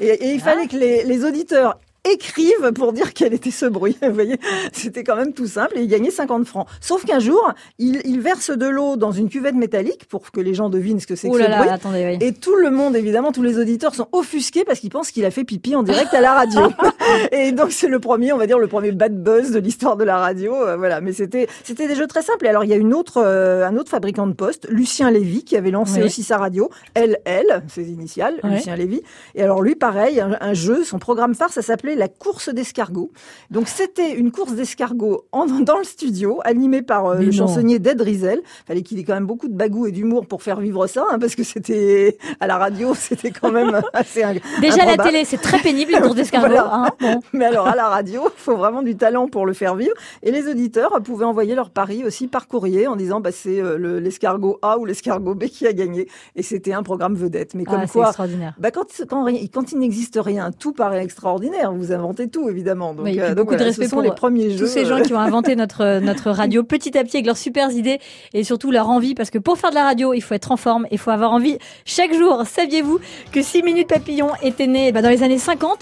Et, 0.00 0.08
et 0.08 0.32
il 0.34 0.40
fallait 0.40 0.66
que 0.66 0.76
les, 0.76 1.04
les 1.04 1.24
auditeurs 1.24 1.78
écrivent 2.12 2.72
pour 2.74 2.92
dire 2.92 3.12
quel 3.14 3.32
était 3.34 3.50
ce 3.50 3.66
bruit. 3.66 3.96
Vous 4.02 4.12
voyez, 4.12 4.38
c'était 4.72 5.04
quand 5.04 5.16
même 5.16 5.32
tout 5.32 5.46
simple 5.46 5.76
et 5.78 5.82
il 5.82 5.88
gagnait 5.88 6.10
50 6.10 6.46
francs. 6.46 6.66
Sauf 6.80 7.04
qu'un 7.04 7.18
jour, 7.18 7.52
il, 7.78 8.00
il 8.04 8.20
verse 8.20 8.50
de 8.50 8.66
l'eau 8.66 8.96
dans 8.96 9.12
une 9.12 9.28
cuvette 9.28 9.54
métallique 9.54 10.06
pour 10.08 10.30
que 10.30 10.40
les 10.40 10.54
gens 10.54 10.68
devinent 10.70 11.00
ce 11.00 11.06
que 11.06 11.16
c'est 11.16 11.28
que 11.28 11.32
Oh 11.34 11.36
ce 11.36 11.42
là 11.42 11.48
là, 11.48 11.58
bruit. 11.58 11.68
attendez, 11.70 12.04
oui. 12.20 12.26
Et 12.26 12.32
tout 12.32 12.54
le 12.56 12.70
monde, 12.70 12.96
évidemment, 12.96 13.32
tous 13.32 13.42
les 13.42 13.58
auditeurs 13.58 13.94
sont 13.94 14.08
offusqués 14.12 14.64
parce 14.64 14.80
qu'ils 14.80 14.90
pensent 14.90 15.10
qu'il 15.10 15.24
a 15.24 15.30
fait 15.30 15.44
pipi 15.44 15.74
en 15.76 15.82
direct 15.82 16.12
à 16.14 16.20
la 16.20 16.34
radio. 16.34 16.60
et 17.32 17.52
donc 17.52 17.72
c'est 17.72 17.88
le 17.88 18.00
premier, 18.00 18.32
on 18.32 18.38
va 18.38 18.46
dire 18.46 18.58
le 18.58 18.66
premier 18.68 18.92
bad 18.92 19.22
buzz 19.22 19.50
de 19.50 19.58
l'histoire 19.58 19.96
de 19.96 20.04
la 20.04 20.18
radio. 20.18 20.54
euh, 20.54 20.76
voilà, 20.76 21.00
mais 21.00 21.12
c'était 21.12 21.46
c'était 21.64 21.88
des 21.88 21.94
jeux 21.94 22.06
très 22.06 22.22
simples. 22.22 22.46
Et 22.46 22.48
alors 22.48 22.64
il 22.64 22.70
y 22.70 22.72
a 22.72 22.76
une 22.76 22.94
autre, 22.94 23.22
euh, 23.24 23.66
un 23.66 23.76
autre 23.76 23.90
fabricant 23.90 24.26
de 24.26 24.32
postes, 24.34 24.66
Lucien 24.68 25.10
Lévy, 25.10 25.44
qui 25.44 25.56
avait 25.56 25.70
lancé 25.70 26.00
Oui. 26.00 26.06
aussi 26.06 26.22
sa 26.22 26.36
radio, 26.38 26.70
LL, 26.96 27.62
ses 27.68 27.88
initiales. 27.90 28.40
Lucien 28.44 28.76
Lévy. 28.76 29.02
Et 29.34 29.42
alors 29.42 29.62
lui, 29.62 29.74
pareil, 29.74 30.20
un, 30.20 30.36
un 30.40 30.54
jeu, 30.54 30.84
son 30.84 30.98
programme 30.98 31.34
phare, 31.34 31.50
ça 31.52 31.62
s'appelait 31.62 31.94
la 31.98 32.08
course 32.08 32.48
d'escargot. 32.48 33.10
Donc 33.50 33.68
c'était 33.68 34.12
une 34.14 34.30
course 34.32 34.52
d'escargot 34.54 35.24
dans 35.32 35.78
le 35.78 35.84
studio, 35.84 36.40
animée 36.44 36.82
par 36.82 37.06
euh, 37.06 37.14
le 37.16 37.30
chansonnier 37.32 37.78
Ded 37.78 38.00
Rizel. 38.00 38.40
Fallait 38.66 38.82
qu'il 38.82 38.98
ait 38.98 39.04
quand 39.04 39.14
même 39.14 39.26
beaucoup 39.26 39.48
de 39.48 39.54
bagou 39.54 39.86
et 39.86 39.92
d'humour 39.92 40.26
pour 40.26 40.42
faire 40.42 40.60
vivre 40.60 40.86
ça, 40.86 41.04
hein, 41.10 41.18
parce 41.18 41.34
que 41.34 41.42
c'était 41.44 42.16
à 42.40 42.46
la 42.46 42.56
radio, 42.58 42.94
c'était 42.98 43.30
quand 43.30 43.50
même 43.50 43.80
assez 43.92 44.22
Déjà, 44.60 44.84
la 44.84 44.96
télé, 44.96 45.24
c'est 45.24 45.38
très 45.38 45.58
pénible, 45.58 45.92
les 45.92 46.00
courses 46.00 46.14
d'escargot. 46.14 46.46
Voilà. 46.48 46.70
hein. 46.72 46.88
Bon. 47.00 47.20
Mais 47.32 47.44
alors 47.44 47.66
à 47.66 47.74
la 47.76 47.88
radio, 47.88 48.22
il 48.26 48.40
faut 48.40 48.56
vraiment 48.56 48.82
du 48.82 48.96
talent 48.96 49.28
pour 49.28 49.46
le 49.46 49.52
faire 49.52 49.74
vivre. 49.74 49.94
Et 50.22 50.30
les 50.30 50.48
auditeurs 50.48 51.00
pouvaient 51.02 51.24
envoyer 51.24 51.54
leur 51.54 51.70
pari 51.70 52.04
aussi 52.04 52.26
par 52.28 52.48
courrier 52.48 52.86
en 52.86 52.96
disant 52.96 53.20
bah, 53.20 53.32
c'est 53.32 53.60
euh, 53.60 53.76
le- 53.76 53.98
l'escargot 53.98 54.58
A 54.62 54.78
ou 54.78 54.84
l'escargot 54.84 55.34
B 55.34 55.44
qui 55.46 55.66
a 55.66 55.72
gagné. 55.72 56.08
Et 56.36 56.42
c'était 56.42 56.72
un 56.72 56.82
programme 56.82 57.14
vedette. 57.14 57.54
Mais 57.54 57.64
comme 57.64 57.80
Ah, 57.82 57.86
c'est 57.86 57.92
quoi, 57.92 58.12
bah, 58.58 58.70
quand, 58.70 58.86
quand, 59.08 59.24
ri- 59.24 59.48
quand 59.50 59.72
il 59.72 59.78
n'existe 59.78 60.18
rien, 60.22 60.50
tout 60.52 60.72
paraît 60.72 61.02
extraordinaire. 61.02 61.72
Vous 61.78 61.92
inventez 61.92 62.28
tout 62.28 62.48
évidemment. 62.48 62.94
Donc, 62.94 63.06
Oui, 63.06 63.18
euh, 63.20 63.28
donc 63.28 63.46
beaucoup 63.46 63.52
de 63.52 63.56
voilà, 63.56 63.64
respect 63.66 63.84
ce 63.84 63.90
sont 63.90 63.96
pour 63.96 64.02
les 64.02 64.10
premiers 64.10 64.50
jeux. 64.50 64.66
Tous 64.66 64.72
ces 64.72 64.84
gens 64.84 64.98
euh, 64.98 65.02
qui 65.02 65.14
ont 65.14 65.18
inventé 65.18 65.56
notre, 65.56 65.98
notre 66.02 66.30
radio 66.30 66.62
petit 66.62 66.96
à 66.98 67.04
petit 67.04 67.18
avec 67.18 67.26
leurs 67.26 67.36
super 67.36 67.70
idées 67.70 67.98
et 68.34 68.44
surtout 68.44 68.70
leur 68.70 68.88
envie 68.90 69.14
parce 69.14 69.30
que 69.30 69.38
pour 69.38 69.58
faire 69.58 69.70
de 69.70 69.76
la 69.76 69.84
radio, 69.84 70.12
il 70.12 70.20
faut 70.20 70.34
être 70.34 70.52
en 70.52 70.56
forme, 70.56 70.86
il 70.90 70.98
faut 70.98 71.10
avoir 71.10 71.32
envie 71.32 71.58
chaque 71.84 72.12
jour. 72.14 72.42
Saviez-vous 72.46 72.98
que 73.32 73.42
6 73.42 73.62
minutes 73.62 73.88
papillon 73.88 74.30
était 74.42 74.66
né 74.66 74.92
bah, 74.92 75.02
dans 75.02 75.10
les 75.10 75.22
années 75.22 75.38
50 75.38 75.78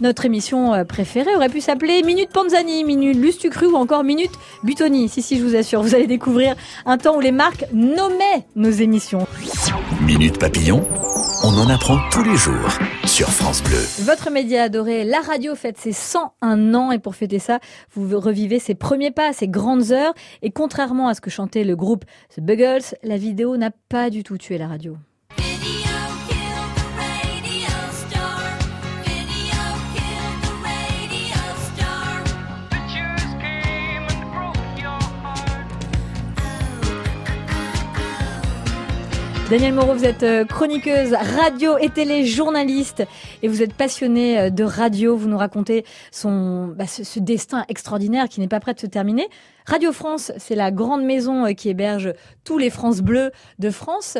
Notre 0.00 0.24
émission 0.24 0.74
euh, 0.74 0.84
préférée 0.84 1.34
aurait 1.36 1.48
pu 1.48 1.60
s'appeler 1.60 2.02
Minute 2.02 2.30
Panzani, 2.30 2.84
Minute 2.84 3.16
Lustucru 3.16 3.66
ou 3.66 3.76
encore 3.76 4.04
Minute 4.04 4.32
Butoni. 4.64 5.08
Si, 5.08 5.22
si, 5.22 5.38
je 5.38 5.44
vous 5.44 5.56
assure, 5.56 5.82
vous 5.82 5.94
allez 5.94 6.06
découvrir 6.06 6.56
un 6.84 6.98
temps 6.98 7.16
où 7.16 7.20
les 7.20 7.32
marques 7.32 7.64
nommaient 7.72 8.46
nos 8.56 8.70
émissions. 8.70 9.26
Minute 10.02 10.38
Papillon, 10.38 10.82
on 11.46 11.56
en 11.58 11.68
apprend 11.70 11.98
tous 12.10 12.24
les 12.24 12.34
jours 12.34 12.76
sur 13.04 13.28
France 13.28 13.62
Bleu. 13.62 13.78
Votre 14.04 14.32
média 14.32 14.64
adoré, 14.64 15.04
la 15.04 15.20
radio 15.20 15.54
fête 15.54 15.78
ses 15.78 15.92
101 15.92 16.74
ans 16.74 16.90
et 16.90 16.98
pour 16.98 17.14
fêter 17.14 17.38
ça, 17.38 17.60
vous 17.94 18.18
revivez 18.18 18.58
ses 18.58 18.74
premiers 18.74 19.12
pas, 19.12 19.32
ses 19.32 19.46
grandes 19.46 19.92
heures 19.92 20.12
et 20.42 20.50
contrairement 20.50 21.06
à 21.06 21.14
ce 21.14 21.20
que 21.20 21.30
chantait 21.30 21.62
le 21.62 21.76
groupe 21.76 22.04
The 22.34 22.40
Buggles, 22.40 22.96
la 23.04 23.16
vidéo 23.16 23.56
n'a 23.56 23.70
pas 23.88 24.10
du 24.10 24.24
tout 24.24 24.38
tué 24.38 24.58
la 24.58 24.66
radio. 24.66 24.96
Daniel 39.48 39.74
Moreau, 39.74 39.94
vous 39.94 40.04
êtes 40.04 40.24
euh, 40.24 40.44
chroniqueuse 40.44 41.12
radio 41.12 41.78
et 41.78 41.88
télé 41.88 42.26
journaliste 42.26 43.04
et 43.44 43.48
vous 43.48 43.62
êtes 43.62 43.74
passionnée 43.74 44.40
euh, 44.40 44.50
de 44.50 44.64
radio. 44.64 45.16
Vous 45.16 45.28
nous 45.28 45.38
racontez 45.38 45.84
son, 46.10 46.66
bah, 46.66 46.88
ce, 46.88 47.04
ce 47.04 47.20
destin 47.20 47.64
extraordinaire 47.68 48.28
qui 48.28 48.40
n'est 48.40 48.48
pas 48.48 48.58
prêt 48.58 48.74
de 48.74 48.80
se 48.80 48.86
terminer. 48.86 49.28
Radio 49.64 49.92
France, 49.92 50.32
c'est 50.38 50.56
la 50.56 50.72
grande 50.72 51.04
maison 51.04 51.46
euh, 51.46 51.52
qui 51.52 51.68
héberge 51.68 52.12
tous 52.42 52.58
les 52.58 52.70
France 52.70 53.02
Bleus 53.02 53.30
de 53.60 53.70
France. 53.70 54.18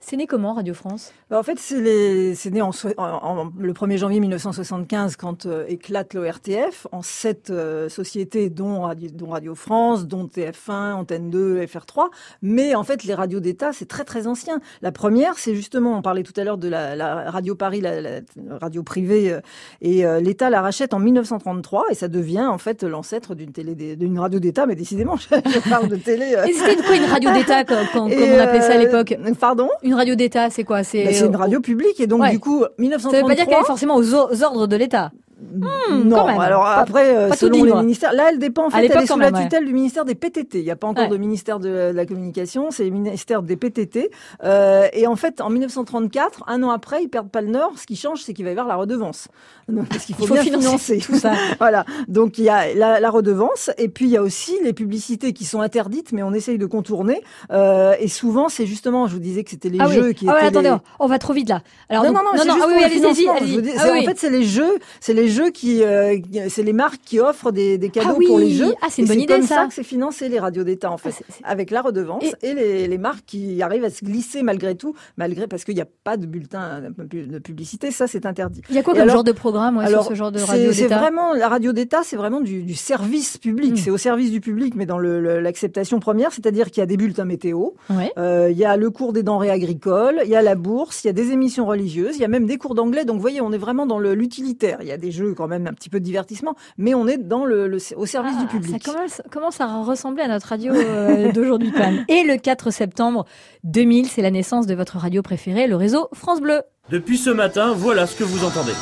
C'est 0.00 0.16
né 0.16 0.26
comment 0.28 0.54
Radio 0.54 0.74
France? 0.74 1.12
Bah, 1.28 1.38
en 1.38 1.42
fait, 1.42 1.58
c'est 1.58 2.50
né 2.50 2.62
en, 2.62 2.70
so- 2.72 2.88
en- 2.96 3.02
en- 3.04 3.52
le 3.58 3.72
1er 3.72 3.98
janvier 3.98 4.20
1975 4.20 5.16
quand 5.16 5.44
euh, 5.44 5.64
éclate 5.68 6.14
l'ORTF 6.14 6.86
en 6.92 7.02
sept 7.02 7.50
euh, 7.50 7.88
sociétés, 7.88 8.48
dont 8.48 8.82
Radio, 8.82 9.10
dont 9.12 9.30
Radio 9.30 9.54
France, 9.56 10.06
dont 10.06 10.24
TF1, 10.26 10.92
Antenne 10.94 11.30
2, 11.30 11.62
FR3. 11.62 12.06
Mais 12.42 12.74
en 12.76 12.84
fait, 12.84 13.04
les 13.04 13.12
radios 13.12 13.40
d'État, 13.40 13.72
c'est 13.72 13.86
très 13.88 14.04
très 14.04 14.28
ancien. 14.28 14.60
La 14.82 14.92
première, 14.92 15.36
c'est 15.36 15.54
justement, 15.56 15.98
on 15.98 16.00
parlait 16.02 16.22
tout 16.22 16.32
à 16.40 16.44
l'heure 16.44 16.58
de 16.58 16.68
la, 16.68 16.94
la 16.96 17.30
Radio 17.30 17.54
Paris, 17.56 17.80
la, 17.80 18.00
la 18.00 18.20
radio 18.60 18.84
privée, 18.84 19.32
euh, 19.32 19.40
et 19.82 20.04
l'État 20.22 20.48
la 20.48 20.62
rachète 20.62 20.94
en 20.94 21.00
1933 21.00 21.86
et 21.90 21.94
ça 21.94 22.06
devient 22.08 22.46
en 22.48 22.58
fait 22.58 22.82
l'ancêtre 22.84 23.34
d'une 23.34 23.52
télé, 23.52 23.74
d'É- 23.74 23.96
d'une 23.96 24.18
radio 24.20 24.38
d'État. 24.38 24.64
Mais 24.64 24.76
décidément, 24.76 25.16
je, 25.16 25.68
parle 25.68 25.88
de 25.88 25.96
télé. 25.96 26.34
Et 26.48 26.52
c'était 26.52 26.76
quoi 26.82 26.94
une 26.96 27.04
radio 27.04 27.32
d'État 27.32 27.64
quand, 27.64 27.82
quand- 27.92 28.06
on 28.06 28.38
appelait 28.38 28.62
ça 28.62 28.72
à 28.74 28.78
l'époque? 28.78 29.14
Pardon? 29.40 29.68
Une 29.88 29.94
radio 29.94 30.14
d'État, 30.16 30.50
c'est 30.50 30.64
quoi? 30.64 30.80
Bah, 30.80 30.84
C'est 30.84 31.20
une 31.24 31.34
radio 31.34 31.62
publique 31.62 31.98
et 31.98 32.06
donc 32.06 32.20
ouais. 32.20 32.30
du 32.30 32.38
coup 32.38 32.60
Ça 32.60 32.68
veut 32.68 32.74
1933. 32.82 33.26
pas 33.26 33.34
dire 33.34 33.46
qu'elle 33.46 33.62
est 33.62 33.64
forcément 33.66 33.96
aux 33.96 34.14
ordres 34.14 34.66
de 34.66 34.76
l'État. 34.76 35.12
Non, 35.52 36.16
quand 36.16 36.26
même. 36.26 36.40
alors 36.40 36.62
Pas- 36.62 36.76
après, 36.78 37.16
euh, 37.16 37.28
pas 37.28 37.36
selon 37.36 37.62
les 37.64 37.72
ministères, 37.74 38.12
là 38.12 38.30
elle 38.30 38.38
dépend 38.38 38.66
en 38.66 38.70
fait, 38.70 38.84
elle 38.86 39.02
est 39.02 39.06
sous 39.06 39.16
même, 39.16 39.32
la 39.32 39.38
ouais. 39.38 39.44
tutelle 39.44 39.64
du 39.66 39.72
ministère 39.72 40.04
des 40.04 40.14
PTT. 40.14 40.58
Il 40.58 40.64
n'y 40.64 40.70
a 40.70 40.76
pas 40.76 40.86
encore 40.88 41.04
Ouais. 41.04 41.10
de 41.10 41.16
ministère 41.16 41.60
de 41.60 41.92
la 41.94 42.06
communication, 42.06 42.70
c'est 42.70 42.84
le 42.84 42.90
ministère 42.90 43.42
des 43.42 43.56
PTT. 43.56 44.10
Euh, 44.42 44.88
et 44.92 45.06
en 45.06 45.14
fait, 45.16 45.40
en 45.40 45.48
1934, 45.50 46.42
un 46.48 46.62
an 46.62 46.70
après, 46.70 47.02
ils 47.04 47.08
perdent 47.08 47.30
pas 47.30 47.40
le 47.40 47.48
Nord. 47.48 47.72
Ce 47.76 47.86
qui 47.86 47.94
change, 47.96 48.22
c'est 48.22 48.34
qu'il 48.34 48.44
va 48.44 48.50
y 48.50 48.52
avoir 48.52 48.66
la 48.66 48.76
redevance, 48.76 49.28
Donc, 49.68 49.88
parce 49.88 50.04
qu'il 50.06 50.14
faut, 50.14 50.26
bien 50.26 50.42
financer 50.42 50.98
financer 50.98 50.98
tout 50.98 51.16
ça. 51.18 51.32
voilà. 51.58 51.84
Donc 52.08 52.38
il 52.38 52.44
y 52.44 52.48
a 52.48 52.74
la, 52.74 52.98
la 53.00 53.10
redevance 53.10 53.70
et 53.78 53.88
puis 53.88 54.06
il 54.06 54.10
y 54.10 54.16
a 54.16 54.22
aussi 54.22 54.54
les 54.64 54.72
publicités 54.72 55.32
qui 55.32 55.44
sont 55.44 55.60
interdites, 55.60 56.12
mais 56.12 56.22
on 56.22 56.32
essaye 56.32 56.58
de 56.58 56.66
contourner. 56.66 57.22
Euh, 57.52 57.94
et 58.00 58.08
souvent, 58.08 58.48
c'est 58.48 58.66
justement, 58.66 59.06
je 59.06 59.12
vous 59.14 59.20
disais 59.20 59.44
que 59.44 59.50
c'était 59.50 59.68
les 59.68 59.78
ah 59.80 59.86
oui. 59.88 59.94
jeux 59.94 60.12
qui 60.12 60.26
ah 60.28 60.34
ouais, 60.34 60.40
attendez, 60.46 60.70
les... 60.70 60.76
on 60.98 61.06
va 61.06 61.18
trop 61.18 61.32
vite 61.32 61.48
là. 61.48 61.62
Alors, 61.90 62.04
non, 62.04 62.12
donc- 62.12 62.22
non, 62.24 62.30
non, 62.32 62.38
c'est 62.42 62.50
juste 62.50 62.58
ah 62.62 62.66
oui, 62.68 62.82
allez-y, 62.84 63.04
allez-y, 63.04 63.14
financement. 63.14 63.34
Je 63.36 63.42
allez-y. 63.42 63.56
veux 63.56 63.62
dire, 63.62 63.74
c'est- 63.80 63.92
oui. 63.92 64.00
En 64.00 64.04
fait, 64.08 64.18
c'est 64.18 64.30
les 64.30 64.44
jeux, 64.44 64.78
c'est 65.00 65.12
les 65.14 65.27
jeux 65.30 65.50
qui, 65.50 65.82
euh, 65.82 66.16
c'est 66.48 66.62
les 66.62 66.72
marques 66.72 67.00
qui 67.04 67.20
offrent 67.20 67.52
des, 67.52 67.78
des 67.78 67.90
cadeaux 67.90 68.08
Ah 68.12 68.16
oui. 68.18 68.26
pour 68.26 68.38
les 68.38 68.50
jeux. 68.50 68.74
Ah, 68.82 68.86
c'est 68.90 69.02
une 69.02 69.08
bonne 69.08 69.20
idée, 69.20 69.34
comme 69.34 69.42
ça. 69.42 69.66
que 69.66 69.74
c'est 69.74 69.82
financé 69.82 70.28
les 70.28 70.38
radios 70.38 70.64
d'État 70.64 70.90
en 70.90 70.96
fait, 70.98 71.10
Ah, 71.12 71.16
c'est- 71.18 71.24
c'est- 71.38 71.44
avec 71.44 71.70
la 71.70 71.82
redevance 71.82 72.24
Et- 72.42 72.48
et, 72.50 72.54
les, 72.54 72.88
les 72.88 72.98
marques 72.98 73.24
qui 73.26 73.62
arrivent 73.62 73.84
à 73.84 73.90
se 73.90 74.04
glisser 74.04 74.42
malgré 74.42 74.74
tout, 74.74 74.94
malgré 75.16 75.46
parce 75.46 75.64
qu'il 75.64 75.74
n'y 75.74 75.80
a 75.80 75.86
pas 76.04 76.16
de 76.16 76.26
bulletin 76.26 76.82
de 76.98 77.38
publicité, 77.38 77.90
ça 77.90 78.06
c'est 78.06 78.26
interdit. 78.26 78.62
Il 78.70 78.76
y 78.76 78.78
a 78.78 78.82
quoi 78.82 78.92
Et 78.94 78.96
comme 78.96 79.02
alors- 79.04 79.16
genre 79.16 79.24
de 79.24 79.32
programme 79.32 79.76
ouais, 79.78 79.84
Alors, 79.84 80.02
sur 80.02 80.12
ce 80.12 80.16
genre 80.16 80.32
de 80.32 80.38
c'est- 80.38 80.44
radio 80.44 80.72
c'est 80.72 80.82
d'État 80.82 80.98
vraiment 80.98 81.32
la 81.34 81.48
radio 81.48 81.72
d'État, 81.72 82.00
c'est 82.04 82.16
vraiment 82.16 82.40
du, 82.40 82.62
du 82.62 82.74
service 82.74 83.38
public. 83.38 83.72
Mm. 83.72 83.76
C'est 83.76 83.90
au 83.90 83.98
service 83.98 84.30
du 84.30 84.40
public, 84.40 84.74
mais 84.76 84.86
dans 84.86 84.98
l'acceptation 84.98 86.00
première, 86.00 86.32
c'est-à-dire 86.32 86.70
qu'il 86.70 86.80
y 86.80 86.82
a 86.82 86.86
des 86.86 86.96
bulletins 86.96 87.24
météo, 87.24 87.70
Ouais. 87.90 88.12
euh, 88.18 88.48
il 88.50 88.56
y 88.58 88.64
a 88.64 88.76
le 88.76 88.90
cours 88.90 89.12
des 89.12 89.22
denrées 89.22 89.50
agricoles, 89.50 90.20
il 90.24 90.30
y 90.30 90.36
a 90.36 90.42
la 90.42 90.54
bourse, 90.54 91.04
il 91.04 91.08
y 91.08 91.10
a 91.10 91.12
des 91.12 91.30
émissions 91.30 91.66
religieuses, 91.66 92.16
il 92.16 92.20
y 92.22 92.24
a 92.24 92.28
même 92.28 92.46
des 92.46 92.56
cours 92.58 92.74
d'anglais. 92.74 93.04
Donc, 93.04 93.16
vous 93.16 93.20
voyez, 93.22 93.40
on 93.40 93.52
est 93.52 93.58
vraiment 93.58 93.86
dans 93.86 93.98
l'utilitaire. 93.98 94.78
Il 94.82 94.88
y 94.88 94.92
a 94.92 94.96
des 94.96 95.10
jeux 95.18 95.34
quand 95.34 95.46
même, 95.48 95.66
un 95.66 95.72
petit 95.74 95.90
peu 95.90 96.00
de 96.00 96.04
divertissement, 96.04 96.54
mais 96.78 96.94
on 96.94 97.06
est 97.06 97.18
dans 97.18 97.44
le, 97.44 97.68
le- 97.68 97.78
au 97.96 98.06
service 98.06 98.34
Ah, 98.38 98.42
du 98.42 98.46
public. 98.46 98.82
Ça 98.84 98.92
commence, 98.92 99.22
commence 99.30 99.60
à 99.60 99.82
ressembler 99.82 100.22
à 100.22 100.28
notre 100.28 100.46
radio 100.48 100.72
euh, 100.72 101.32
d'aujourd'hui 101.34 101.70
quand 101.72 101.80
même. 101.90 102.04
Et 102.08 102.22
le 102.24 102.36
4 102.36 102.70
septembre 102.70 103.24
2000, 103.64 104.06
c'est 104.08 104.22
la 104.22 104.30
naissance 104.30 104.66
de 104.66 104.74
votre 104.74 104.96
radio 104.96 105.20
préférée, 105.22 105.66
le 105.66 105.76
réseau 105.76 106.08
France 106.14 106.40
Bleu. 106.40 106.62
Depuis 106.90 107.18
ce 107.18 107.30
matin, 107.30 107.74
voilà 107.76 108.06
ce 108.06 108.16
que 108.16 108.24
vous 108.24 108.44
entendez. 108.44 108.72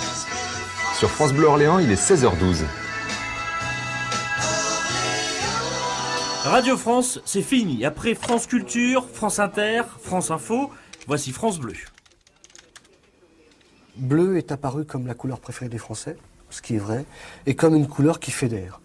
Sur 0.99 1.11
France 1.11 1.33
Bleu 1.33 1.47
Orléans, 1.47 1.79
il 1.79 1.91
est 1.91 1.95
16h12. 2.01 2.63
Radio 6.45 6.77
France, 6.77 7.21
c'est 7.25 7.43
fini. 7.43 7.85
Après 7.85 8.15
France 8.15 8.47
Culture, 8.47 9.05
France 9.13 9.41
Inter, 9.41 9.83
France 10.01 10.31
Info, 10.31 10.71
voici 11.09 11.33
France 11.33 11.59
Bleu. 11.59 11.73
Bleu 13.97 14.37
est 14.37 14.53
apparu 14.53 14.85
comme 14.85 15.07
la 15.07 15.15
couleur 15.15 15.41
préférée 15.41 15.71
des 15.71 15.79
Français, 15.79 16.17
ce 16.51 16.61
qui 16.61 16.75
est 16.75 16.79
vrai, 16.79 17.05
et 17.47 17.55
comme 17.55 17.75
une 17.75 17.89
couleur 17.89 18.21
qui 18.21 18.31
fédère. 18.31 18.81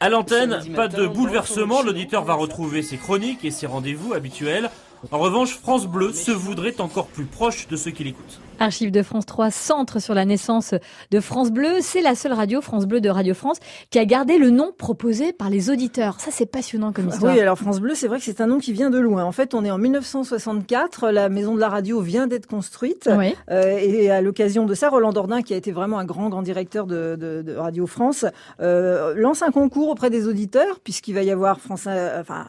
À 0.00 0.08
l'antenne, 0.08 0.60
pas 0.74 0.88
de 0.88 1.06
bouleversement, 1.06 1.82
l'auditeur 1.82 2.24
va 2.24 2.34
retrouver 2.34 2.82
ses 2.82 2.96
chroniques 2.96 3.44
et 3.44 3.50
ses 3.50 3.66
rendez-vous 3.66 4.12
habituels. 4.12 4.70
En 5.12 5.18
revanche, 5.18 5.58
France 5.58 5.86
Bleu 5.86 6.12
se 6.12 6.30
voudrait 6.30 6.80
encore 6.80 7.06
plus 7.06 7.24
proche 7.24 7.68
de 7.68 7.76
ceux 7.76 7.90
qui 7.90 8.04
l'écoutent. 8.04 8.40
Archives 8.60 8.90
de 8.90 9.04
France 9.04 9.24
3 9.24 9.52
centre 9.52 10.00
sur 10.00 10.14
la 10.14 10.24
naissance 10.24 10.74
de 11.12 11.20
France 11.20 11.52
Bleu. 11.52 11.68
C'est 11.80 12.00
la 12.00 12.16
seule 12.16 12.32
radio, 12.32 12.60
France 12.60 12.86
Bleu 12.86 13.00
de 13.00 13.08
Radio 13.08 13.32
France, 13.32 13.58
qui 13.90 14.00
a 14.00 14.04
gardé 14.04 14.36
le 14.36 14.50
nom 14.50 14.72
proposé 14.76 15.32
par 15.32 15.48
les 15.48 15.70
auditeurs. 15.70 16.18
Ça, 16.18 16.32
c'est 16.32 16.46
passionnant 16.46 16.92
comme 16.92 17.08
histoire. 17.08 17.32
Oui, 17.32 17.38
alors 17.40 17.56
France 17.56 17.78
Bleu, 17.78 17.94
c'est 17.94 18.08
vrai 18.08 18.18
que 18.18 18.24
c'est 18.24 18.40
un 18.40 18.48
nom 18.48 18.58
qui 18.58 18.72
vient 18.72 18.90
de 18.90 18.98
loin. 18.98 19.22
En 19.22 19.30
fait, 19.30 19.54
on 19.54 19.64
est 19.64 19.70
en 19.70 19.78
1964, 19.78 21.10
la 21.10 21.28
maison 21.28 21.54
de 21.54 21.60
la 21.60 21.68
radio 21.68 22.00
vient 22.00 22.26
d'être 22.26 22.46
construite. 22.48 23.08
Oui. 23.16 23.36
Euh, 23.50 23.78
et 23.80 24.10
à 24.10 24.20
l'occasion 24.20 24.66
de 24.66 24.74
ça, 24.74 24.88
Roland 24.88 25.12
Dordain, 25.12 25.42
qui 25.42 25.54
a 25.54 25.56
été 25.56 25.70
vraiment 25.70 25.98
un 26.00 26.04
grand, 26.04 26.28
grand 26.28 26.42
directeur 26.42 26.86
de, 26.88 27.14
de- 27.16 27.42
de 27.42 27.54
Radio 27.54 27.86
France, 27.86 28.24
euh, 28.60 29.14
lance 29.14 29.42
un 29.42 29.50
concours 29.52 29.88
auprès 29.88 30.10
des 30.10 30.26
auditeurs, 30.26 30.80
puisqu'il 30.82 31.14
va 31.14 31.22
y 31.22 31.30
avoir 31.30 31.60
France, 31.60 31.84
euh, 31.86 32.20
enfin, 32.20 32.44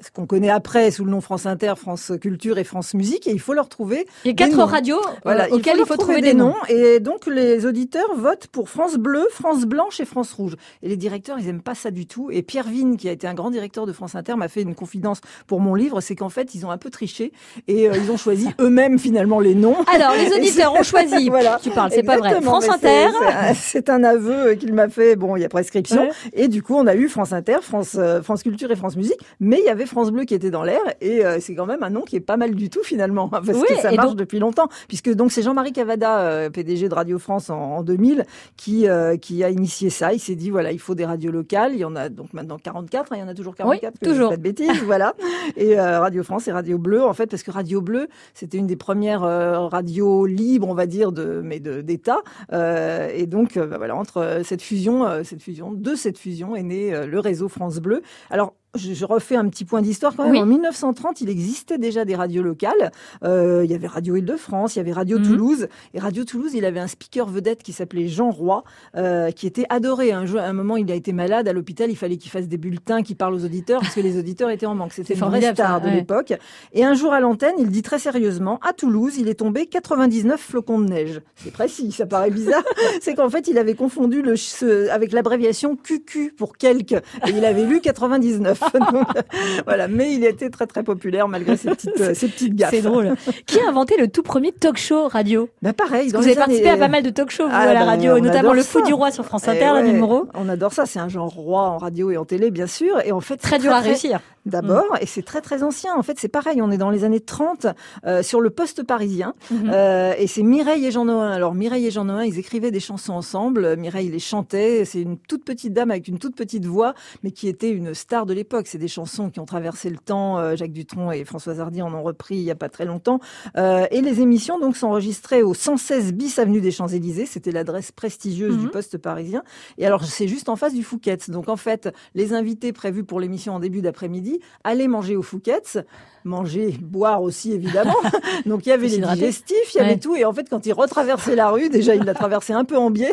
ce 0.00 0.10
qu'on 0.10 0.26
connaît 0.26 0.50
après 0.50 0.90
sous 0.90 1.04
le 1.04 1.10
nom 1.10 1.20
France 1.20 1.46
Inter, 1.46 1.74
France 1.76 2.12
Culture 2.20 2.58
et 2.58 2.64
France 2.64 2.94
Musique, 2.94 3.26
et 3.26 3.32
il 3.32 3.40
faut 3.40 3.54
leur 3.54 3.68
trouver 3.68 4.06
Il 4.24 4.28
y 4.28 4.30
a 4.30 4.34
quatre 4.34 4.56
noms. 4.56 4.64
radios 4.66 5.00
euh, 5.26 5.48
auxquelles 5.50 5.78
il 5.80 5.86
faut 5.86 5.96
trouver 5.96 6.20
des 6.20 6.34
noms. 6.34 6.54
Et 6.68 7.00
donc, 7.00 7.26
les 7.26 7.66
auditeurs 7.66 8.14
votent 8.16 8.46
pour 8.48 8.68
France 8.68 8.96
Bleu, 8.96 9.26
France 9.32 9.64
Blanche 9.64 10.00
et 10.00 10.04
France 10.04 10.32
Rouge. 10.32 10.56
Et 10.82 10.88
les 10.88 10.96
directeurs, 10.96 11.38
ils 11.38 11.48
aiment 11.48 11.62
pas 11.62 11.74
ça 11.74 11.90
du 11.90 12.06
tout. 12.06 12.30
Et 12.30 12.42
Pierre 12.42 12.68
Vigne, 12.68 12.96
qui 12.96 13.08
a 13.08 13.12
été 13.12 13.26
un 13.26 13.34
grand 13.34 13.50
directeur 13.50 13.86
de 13.86 13.92
France 13.92 14.14
Inter, 14.14 14.34
m'a 14.36 14.48
fait 14.48 14.62
une 14.62 14.74
confidence 14.74 15.20
pour 15.46 15.60
mon 15.60 15.74
livre, 15.74 16.00
c'est 16.00 16.14
qu'en 16.16 16.28
fait, 16.28 16.54
ils 16.54 16.64
ont 16.66 16.70
un 16.70 16.78
peu 16.78 16.90
triché 16.90 17.32
et 17.68 17.88
euh, 17.88 17.94
ils 17.96 18.10
ont 18.10 18.16
choisi 18.16 18.48
eux-mêmes 18.60 18.98
finalement 18.98 19.40
les 19.40 19.54
noms. 19.54 19.76
Alors, 19.92 20.12
les 20.14 20.32
auditeurs 20.32 20.72
ont 20.74 20.82
choisi. 20.82 21.28
Voilà. 21.30 21.58
Tu 21.62 21.70
parles, 21.70 21.90
c'est 21.92 22.02
pas 22.02 22.16
vrai. 22.18 22.40
France 22.42 22.68
Inter. 22.68 23.08
c'est 23.18 23.26
un- 23.26 23.54
C'est 23.54 23.90
un 23.90 24.04
aveu 24.04 24.54
qu'il 24.54 24.72
m'a 24.74 24.88
fait. 24.88 25.16
Bon, 25.16 25.36
il 25.36 25.40
y 25.42 25.44
a 25.44 25.48
prescription. 25.48 26.02
Ouais. 26.02 26.10
Et 26.34 26.48
du 26.48 26.62
coup, 26.62 26.74
on 26.74 26.86
a 26.86 26.94
eu 26.94 27.08
France 27.08 27.32
Inter, 27.32 27.58
France, 27.62 27.96
euh, 27.98 28.20
France 28.22 28.42
Culture 28.42 28.70
et 28.70 28.76
France 28.76 28.96
Musique. 28.96 29.18
Mais 29.38 29.58
il 29.60 29.64
y 29.64 29.68
avait 29.68 29.79
France 29.86 30.10
Bleu 30.10 30.24
qui 30.24 30.34
était 30.34 30.50
dans 30.50 30.62
l'air. 30.62 30.80
Et 31.00 31.24
euh, 31.24 31.38
c'est 31.40 31.54
quand 31.54 31.66
même 31.66 31.82
un 31.82 31.90
nom 31.90 32.02
qui 32.02 32.16
est 32.16 32.20
pas 32.20 32.36
mal 32.36 32.54
du 32.54 32.70
tout 32.70 32.82
finalement. 32.82 33.28
Parce 33.30 33.46
Oui, 33.48 33.62
que 33.68 33.74
ça 33.76 33.92
marche 33.92 34.08
donc- 34.10 34.16
depuis 34.16 34.38
longtemps. 34.38 34.68
Puisque 34.88 35.12
donc 35.14 35.32
c'est 35.32 35.42
Jean-Marie 35.42 35.72
Cavada, 35.72 36.20
euh, 36.20 36.50
PDG 36.50 36.88
de 36.88 36.94
Radio 36.94 37.18
France 37.18 37.50
en, 37.50 37.58
en 37.58 37.82
2000, 37.82 38.24
qui, 38.56 38.88
euh, 38.88 39.16
qui 39.16 39.42
a 39.44 39.50
initié 39.50 39.90
ça. 39.90 40.12
Il 40.12 40.20
s'est 40.20 40.34
dit, 40.34 40.50
voilà, 40.50 40.72
il 40.72 40.78
faut 40.78 40.94
des 40.94 41.04
radios 41.04 41.30
locales. 41.32 41.72
Il 41.74 41.78
y 41.80 41.84
en 41.84 41.96
a 41.96 42.08
donc 42.08 42.32
maintenant 42.32 42.58
44. 42.58 43.12
hein, 43.12 43.16
il 43.16 43.20
y 43.20 43.22
en 43.22 43.28
a 43.28 43.34
toujours 43.34 43.54
44. 43.54 43.98
que 43.98 44.06
je 44.06 44.10
dis 44.10 44.14
toujours. 44.16 44.30
Pas 44.30 44.36
de 44.36 44.42
bêtises, 44.42 44.82
voilà. 44.84 45.14
Et 45.56 45.78
Radio 45.78 46.22
France 46.22 46.46
et 46.48 46.52
Radio 46.52 46.78
Bleu, 46.78 47.02
en 47.04 47.12
fait, 47.12 47.26
parce 47.26 47.42
que 47.42 47.50
Radio 47.50 47.80
Bleu, 47.80 48.08
c'était 48.34 48.58
une 48.58 48.66
des 48.66 48.76
premières 48.76 49.22
radios 49.22 50.26
libres, 50.26 50.68
on 50.68 50.74
va 50.74 50.86
dire, 50.86 51.12
de, 51.12 51.40
mais 51.44 51.60
de- 51.60 51.80
d'État. 51.80 52.18
Et 52.52 53.26
donc, 53.26 53.58
bah, 53.58 53.76
voilà, 53.78 53.96
entre 53.96 54.40
cette 54.44 54.62
fusion, 54.62 55.06
cette 55.24 55.42
fusion, 55.42 55.72
de 55.72 55.94
cette 55.94 56.18
fusion 56.18 56.56
est 56.56 56.62
né 56.62 57.06
le 57.06 57.18
réseau 57.20 57.48
France 57.48 57.78
Bleu. 57.78 58.02
Alors, 58.30 58.54
je, 58.76 59.04
refais 59.04 59.36
un 59.36 59.48
petit 59.48 59.64
point 59.64 59.82
d'histoire 59.82 60.14
quand 60.16 60.24
même. 60.24 60.32
Oui. 60.32 60.40
En 60.42 60.46
1930, 60.46 61.20
il 61.20 61.28
existait 61.28 61.78
déjà 61.78 62.04
des 62.04 62.14
radios 62.14 62.42
locales. 62.42 62.92
Euh, 63.24 63.62
il 63.64 63.70
y 63.70 63.74
avait 63.74 63.86
Radio 63.86 64.16
Île-de-France, 64.16 64.76
il 64.76 64.78
y 64.78 64.80
avait 64.80 64.92
Radio 64.92 65.18
Mhm. 65.18 65.24
Toulouse. 65.26 65.68
Et 65.94 65.98
Radio 65.98 66.24
Toulouse, 66.24 66.52
il 66.54 66.64
avait 66.64 66.80
un 66.80 66.86
speaker 66.86 67.26
vedette 67.28 67.62
qui 67.62 67.72
s'appelait 67.72 68.06
Jean 68.08 68.30
Roy, 68.30 68.62
euh, 68.96 69.30
qui 69.32 69.46
était 69.46 69.66
adoré. 69.70 70.12
Un, 70.12 70.26
jour, 70.26 70.40
à 70.40 70.44
un 70.44 70.52
moment, 70.52 70.76
il 70.76 70.90
a 70.90 70.94
été 70.94 71.12
malade 71.12 71.48
à 71.48 71.52
l'hôpital. 71.52 71.90
Il 71.90 71.96
fallait 71.96 72.16
qu'il 72.16 72.30
fasse 72.30 72.46
des 72.48 72.58
bulletins 72.58 73.02
qui 73.02 73.14
parlent 73.14 73.34
aux 73.34 73.44
auditeurs 73.44 73.80
parce 73.80 73.94
que 73.94 74.00
les 74.00 74.18
auditeurs 74.18 74.50
étaient 74.50 74.66
en 74.66 74.74
manque. 74.74 74.92
C'était 74.92 75.14
une 75.14 75.20
vraie 75.20 75.52
star 75.52 75.80
de 75.80 75.86
ouais. 75.86 75.94
l'époque. 75.96 76.32
Et 76.72 76.84
un 76.84 76.94
jour 76.94 77.12
à 77.12 77.20
l'antenne, 77.20 77.54
il 77.58 77.70
dit 77.70 77.82
très 77.82 77.98
sérieusement, 77.98 78.58
à 78.62 78.72
Toulouse, 78.72 79.14
il 79.18 79.28
est 79.28 79.34
tombé 79.34 79.66
99 79.66 80.40
flocons 80.40 80.78
de 80.80 80.88
neige. 80.88 81.20
C'est 81.36 81.52
précis, 81.52 81.92
ça 81.92 82.06
paraît 82.06 82.30
bizarre. 82.30 82.62
C'est 83.00 83.14
qu'en 83.14 83.30
fait, 83.30 83.48
il 83.48 83.58
avait 83.58 83.74
confondu 83.74 84.22
le, 84.22 84.36
ch- 84.36 84.58
ce- 84.60 84.88
avec 84.90 85.12
l'abréviation 85.12 85.76
QQ 85.76 86.34
pour 86.36 86.56
quelques. 86.56 86.92
Et 86.92 87.30
il 87.36 87.44
avait 87.44 87.64
lu 87.64 87.80
99. 87.80 88.59
Donc, 88.74 89.06
voilà. 89.66 89.88
Mais 89.88 90.12
il 90.14 90.24
était 90.24 90.50
très, 90.50 90.66
très 90.66 90.82
populaire 90.82 91.28
malgré 91.28 91.56
ses 91.56 91.70
petites, 91.70 92.00
euh, 92.00 92.14
ses 92.14 92.28
petites 92.28 92.54
gaffes. 92.54 92.70
C'est 92.70 92.82
drôle. 92.82 93.14
Qui 93.46 93.60
a 93.60 93.68
inventé 93.68 93.96
le 93.98 94.08
tout 94.08 94.22
premier 94.22 94.52
talk 94.52 94.76
show 94.76 95.08
radio? 95.08 95.48
Bah, 95.62 95.72
pareil. 95.72 96.12
Dans 96.12 96.20
Vous 96.20 96.26
avez 96.26 96.36
participé 96.36 96.68
à 96.70 96.76
pas 96.76 96.88
mal 96.88 97.02
de 97.02 97.10
talk 97.10 97.30
shows, 97.30 97.44
vous, 97.44 97.50
Ah, 97.52 97.60
à 97.60 97.74
la 97.74 97.80
bah, 97.80 97.86
radio, 97.86 98.18
notamment 98.20 98.52
Le 98.52 98.62
Fou 98.62 98.82
du 98.82 98.92
Roi 98.92 99.10
sur 99.10 99.24
France 99.24 99.44
Eh 99.46 99.50
Inter, 99.50 99.72
ouais, 99.72 99.82
numéro. 99.82 100.26
On 100.34 100.48
adore 100.48 100.72
ça. 100.72 100.86
C'est 100.86 100.98
un 100.98 101.08
genre 101.08 101.28
roi 101.30 101.62
en 101.62 101.78
radio 101.78 102.10
et 102.10 102.16
en 102.16 102.24
télé, 102.24 102.50
bien 102.50 102.66
sûr. 102.66 103.00
Et 103.04 103.12
en 103.12 103.20
fait, 103.20 103.36
Très 103.36 103.58
dur 103.58 103.72
à 103.72 103.80
réussir. 103.80 104.20
D'abord, 104.46 104.96
et 105.02 105.06
c'est 105.06 105.22
très 105.22 105.42
très 105.42 105.62
ancien. 105.62 105.94
En 105.94 106.02
fait, 106.02 106.18
c'est 106.18 106.28
pareil. 106.28 106.62
On 106.62 106.70
est 106.70 106.78
dans 106.78 106.88
les 106.88 107.04
années 107.04 107.20
30 107.20 107.66
euh, 108.06 108.22
sur 108.22 108.40
le 108.40 108.48
poste 108.48 108.82
parisien, 108.82 109.34
Mhm. 109.50 109.70
Euh, 109.72 110.14
et 110.18 110.26
c'est 110.26 110.42
Mireille 110.42 110.86
et 110.86 110.90
Jean 110.90 111.04
Noin. 111.04 111.30
Alors 111.30 111.54
Mireille 111.54 111.86
et 111.86 111.90
Jean 111.90 112.04
Noin, 112.04 112.24
ils 112.24 112.38
écrivaient 112.38 112.70
des 112.70 112.80
chansons 112.80 113.12
ensemble. 113.12 113.76
Mireille 113.76 114.08
les 114.08 114.18
chantait. 114.18 114.84
C'est 114.86 115.00
une 115.02 115.18
toute 115.18 115.44
petite 115.44 115.72
dame 115.72 115.90
avec 115.90 116.08
une 116.08 116.18
toute 116.18 116.34
petite 116.36 116.64
voix, 116.64 116.94
mais 117.22 117.32
qui 117.32 117.48
était 117.48 117.70
une 117.70 117.92
star 117.94 118.24
de 118.26 118.32
l'époque. 118.32 118.49
C'est 118.64 118.78
des 118.78 118.88
chansons 118.88 119.30
qui 119.30 119.38
ont 119.40 119.46
traversé 119.46 119.90
le 119.90 119.96
temps. 119.96 120.38
Euh, 120.38 120.56
Jacques 120.56 120.72
Dutronc 120.72 121.12
et 121.12 121.24
Françoise 121.24 121.60
Hardy 121.60 121.82
en 121.82 121.94
ont 121.94 122.02
repris 122.02 122.34
il 122.36 122.42
y 122.42 122.50
a 122.50 122.54
pas 122.56 122.68
très 122.68 122.84
longtemps. 122.84 123.20
Euh, 123.56 123.86
et 123.90 124.00
les 124.00 124.20
émissions 124.20 124.58
donc 124.58 124.76
sont 124.76 124.88
enregistrées 124.88 125.42
au 125.42 125.54
116 125.54 126.12
bis 126.12 126.38
avenue 126.38 126.60
des 126.60 126.70
Champs-Élysées. 126.72 127.26
C'était 127.26 127.52
l'adresse 127.52 127.92
prestigieuse 127.92 128.56
du 128.58 128.64
Mhm. 128.66 128.70
poste 128.70 128.98
parisien. 128.98 129.42
Et 129.78 129.86
alors 129.86 130.04
c'est 130.04 130.26
juste 130.28 130.48
en 130.48 130.56
face 130.56 130.74
du 130.74 130.82
Fouquet's. 130.82 131.30
Donc 131.30 131.48
en 131.48 131.56
fait, 131.56 131.88
les 132.14 132.32
invités 132.32 132.72
prévus 132.72 133.04
pour 133.04 133.20
l'émission 133.20 133.54
en 133.54 133.60
début 133.60 133.82
d'après-midi 133.82 134.40
allaient 134.64 134.88
manger 134.88 135.16
au 135.16 135.22
Fouquet's, 135.22 135.78
manger, 136.24 136.74
boire 136.80 137.22
aussi 137.22 137.52
évidemment. 137.52 137.94
Donc 138.46 138.66
il 138.66 138.70
y 138.70 138.72
avait 138.72 138.88
les 138.88 138.98
digestifs, 138.98 139.74
il 139.74 139.78
y 139.78 139.80
avait 139.80 139.90
Ouais. 139.92 139.98
tout. 139.98 140.14
Et 140.16 140.24
en 140.24 140.32
fait, 140.32 140.48
quand 140.48 140.66
ils 140.66 140.72
retraversaient 140.72 141.34
la 141.36 141.50
rue, 141.50 141.68
déjà 141.68 141.94
ils 141.94 142.04
la 142.04 142.14
traversaient 142.14 142.52
un 142.52 142.64
peu 142.64 142.76
en 142.76 142.90
biais. 142.90 143.12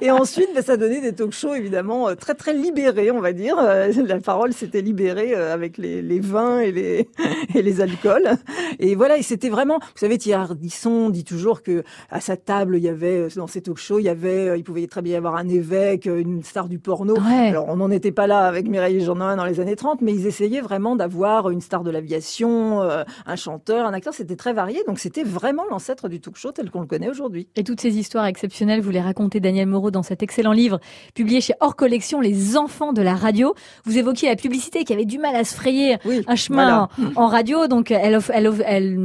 Et 0.00 0.10
ensuite, 0.10 0.48
ben, 0.54 0.62
ça 0.62 0.76
donnait 0.76 1.00
des 1.00 1.12
talk-shows 1.12 1.54
évidemment 1.54 2.08
euh, 2.08 2.14
très 2.14 2.34
très 2.34 2.52
libérés, 2.54 3.10
on 3.10 3.20
va 3.20 3.32
dire. 3.32 3.56
Euh, 3.58 3.90
La 4.06 4.18
parole 4.20 4.52
s'était 4.52 4.80
libéré 4.82 5.34
euh, 5.34 5.52
avec 5.54 5.78
les, 5.78 6.02
les 6.02 6.20
vins 6.20 6.60
et 6.60 6.72
les, 6.72 7.08
et 7.54 7.62
les 7.62 7.80
alcools. 7.80 8.36
Et 8.78 8.94
voilà, 8.94 9.16
et 9.18 9.22
c'était 9.22 9.48
vraiment, 9.48 9.78
vous 9.78 9.86
savez, 9.98 10.18
Thierry 10.18 10.42
Ardisson 10.42 11.10
dit 11.10 11.24
toujours 11.24 11.62
que 11.62 11.82
à 12.10 12.20
sa 12.20 12.36
table, 12.36 12.76
il 12.76 12.82
y 12.84 12.88
avait, 12.88 13.28
dans 13.36 13.46
ses 13.46 13.62
talk 13.62 13.78
shows, 13.78 13.98
il 13.98 14.04
y 14.04 14.08
avait, 14.08 14.58
il 14.58 14.64
pouvait 14.64 14.86
très 14.86 15.02
bien 15.02 15.14
y 15.14 15.16
avoir 15.16 15.36
un 15.36 15.48
évêque, 15.48 16.06
une 16.06 16.42
star 16.42 16.68
du 16.68 16.78
porno. 16.78 17.14
Ouais. 17.14 17.48
Alors, 17.48 17.66
on 17.68 17.76
n'en 17.76 17.90
était 17.90 18.12
pas 18.12 18.26
là 18.26 18.40
avec 18.46 18.68
Mireille 18.68 18.96
et 18.96 19.00
Jean 19.00 19.14
Noin 19.16 19.36
dans 19.36 19.44
les 19.44 19.60
années 19.60 19.76
30, 19.76 20.00
mais 20.02 20.12
ils 20.12 20.26
essayaient 20.26 20.60
vraiment 20.60 20.96
d'avoir 20.96 21.50
une 21.50 21.60
star 21.60 21.82
de 21.84 21.90
l'aviation, 21.90 22.41
euh, 22.50 23.04
un 23.26 23.36
chanteur, 23.36 23.86
un 23.86 23.92
acteur. 23.92 24.14
C'était 24.14 24.36
très 24.36 24.52
varié. 24.52 24.82
Donc, 24.86 24.98
c'était 24.98 25.22
vraiment 25.22 25.64
l'ancêtre 25.70 26.08
du 26.08 26.20
talk 26.20 26.36
show 26.36 26.52
tel 26.52 26.70
qu'on 26.70 26.80
le 26.80 26.86
connaît 26.86 27.08
aujourd'hui. 27.10 27.48
Et 27.56 27.64
toutes 27.64 27.80
ces 27.80 27.98
histoires 27.98 28.26
exceptionnelles, 28.26 28.80
vous 28.80 28.90
les 28.90 29.00
racontez 29.00 29.40
Daniel 29.40 29.66
Moreau 29.68 29.90
dans 29.90 30.02
cet 30.02 30.22
excellent 30.22 30.52
livre 30.52 30.78
publié 31.14 31.40
chez 31.40 31.54
Hors 31.60 31.76
Collection, 31.76 32.20
Les 32.20 32.56
enfants 32.56 32.92
de 32.92 33.02
la 33.02 33.14
radio. 33.14 33.54
Vous 33.84 33.98
évoquiez 33.98 34.28
la 34.28 34.36
publicité 34.36 34.84
qui 34.84 34.92
avait 34.92 35.04
du 35.04 35.18
mal 35.18 35.36
à 35.36 35.44
se 35.44 35.54
frayer 35.54 35.98
Oui, 36.04 36.22
un 36.26 36.36
chemin 36.36 36.88
voilà. 36.96 37.12
en, 37.16 37.22
en 37.24 37.26
radio. 37.26 37.66
Donc, 37.66 37.90
elle, 37.90 38.18